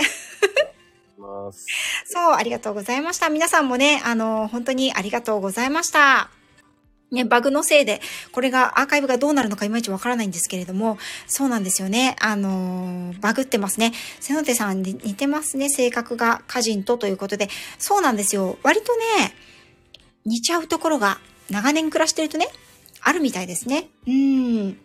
[1.20, 1.66] ます。
[2.06, 3.28] そう、ありがとうございました。
[3.28, 6.30] 皆さんもね、あの、本当にありがとうございました。
[7.10, 8.00] ね、バグのせいで、
[8.32, 12.16] これが、アーカイブがどうなるのかいまいちわからないんですけれども、そうなんですよね。
[12.20, 13.92] あのーバグってますね。
[14.20, 15.68] 瀬野手さんに似てますね。
[15.68, 17.48] 性格が歌人とということで。
[17.78, 18.58] そうなんですよ。
[18.62, 19.34] 割とね、
[20.24, 21.18] 似ちゃうところが、
[21.50, 22.48] 長年暮らしてるとね、
[23.00, 23.88] あるみたいですね。
[24.06, 24.78] うん。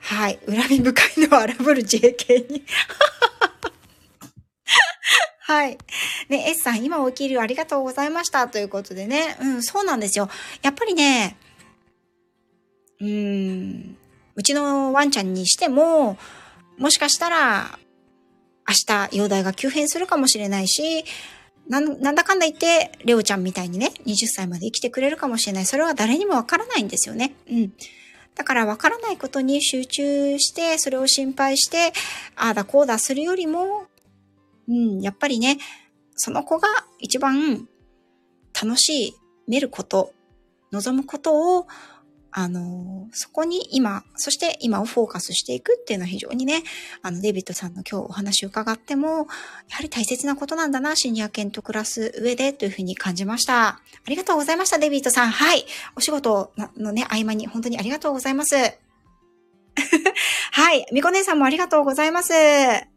[0.00, 0.38] はい。
[0.46, 2.62] 恨み深いのを荒ぶる JK に。
[5.40, 5.78] はい。
[6.28, 8.48] ね、S さん、今起きるありがとうございました。
[8.48, 9.36] ということでね。
[9.40, 10.28] うん、そうなんですよ。
[10.62, 11.36] やっぱりね、
[13.04, 13.96] うん、
[14.34, 16.16] うちのワンちゃんにしても、
[16.78, 17.78] もしかしたら、
[18.66, 21.04] 明日、容体が急変するかもしれないし、
[21.68, 25.66] なんなんだかんだ言って、レオちゃんみたいにね、20歳まで生きてくれるかもしれない。
[25.66, 27.34] それは誰にもわからないんですよね。
[27.50, 27.72] うん。
[28.34, 31.92] だからわからないことに集中して、それを心配して、
[32.36, 33.86] ああだこうだするよりも、
[34.68, 35.58] うん、やっぱりね、
[36.16, 37.68] その子が一番
[38.60, 39.14] 楽しい、
[39.46, 40.12] 見ること、
[40.72, 41.66] 望むことを、
[42.36, 46.64] あの、そこに今、そして今をフォーカスしていくっていうのは非常にね、
[47.00, 53.68] あの、デビッドさんの今日お話を伺っても、やはり大切なことなんだな、シニア犬と暮らす上でというふうに感じました。
[53.68, 55.30] ありがとうございました、デビッドさん。
[55.30, 55.64] はい。
[55.94, 58.56] お仕事のね、合間に本当にありがとうございます。
[60.50, 60.86] はい。
[60.92, 62.32] みこ姉さんもありがとうございます。
[62.32, 62.88] ね、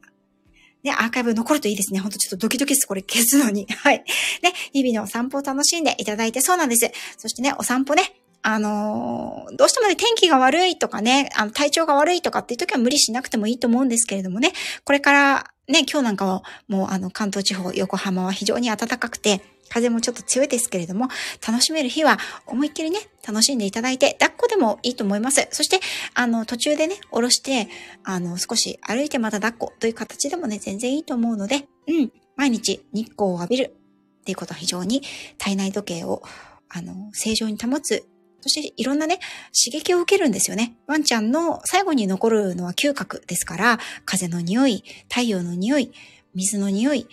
[0.85, 1.99] アーカイブ残るといいですね。
[1.99, 2.87] ほんとちょっとドキドキです。
[2.87, 3.67] これ消すのに。
[3.69, 4.03] はい。
[4.41, 6.91] ね、日々のお散歩を楽しんでいただいてそうなんです。
[7.17, 14.51] そしてね、お散歩ね、あのーどうしてもね、天気が悪いとかね、あの、体調が悪いとかっていう時は無理しなくてもいいと思うんですけれどもね、
[14.83, 21.09] これからね、今日なんかはもうあの、関東地方、横浜は非常に暖かくて、風もちょっと強いですけれども、
[21.45, 25.47] 楽しめる日は思いっきりね、楽しんでいただいて、抱っこでもいいと思います。
[25.51, 25.79] そして、
[26.13, 27.67] あの、途中でね、下ろして、
[28.03, 33.75] あの、少し歩いてまた抱っこという形でもね、全然いいと思うので、うん、毎日日光を浴びる
[34.21, 35.01] っていうことは非常に
[35.37, 36.23] 体内時計を、
[36.69, 38.05] あの、正常に保つ。
[38.41, 39.19] そしていろんなね、
[39.65, 40.77] 刺激を受けるんですよね。
[40.87, 45.91] ワンちゃんの最後に残るのは嗅覚ですから、風の匂い、太陽の匂い、
[46.35, 47.07] 水の匂い、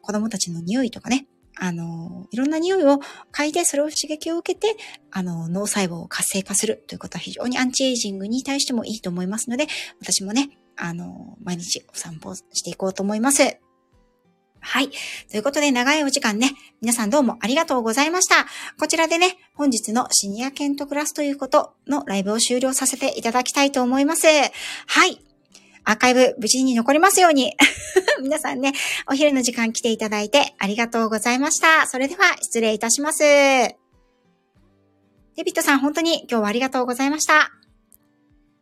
[0.00, 1.26] 子供たちの匂いとかね、
[1.60, 3.00] あの、いろんな匂いを
[3.32, 4.76] 嗅いでそれを刺激を受けて、
[5.10, 9.66] あの、脳細胞を活性化するということは非常にアンチエイジングに対してもいいと思いますので、
[10.00, 13.67] 私もね、あの、毎日お散歩していこうと思います。
[14.60, 14.90] はい。
[15.30, 18.46] ということで、長いお時間ね、皆さんどうもありがとうございました。
[18.78, 24.26] こちらでね、本日のシニアケントクラスということのライブを終了させていただきたいと思います。
[24.26, 25.20] はい。
[25.84, 27.54] アーカイブ無事に残りますように。
[28.20, 28.72] 皆さんね、
[29.06, 31.86] お昼の時間来ていただいてありがとうございました。
[31.86, 33.22] それでは失礼いたします。
[35.38, 37.57] デビットさん本当に今日はありがとうございました。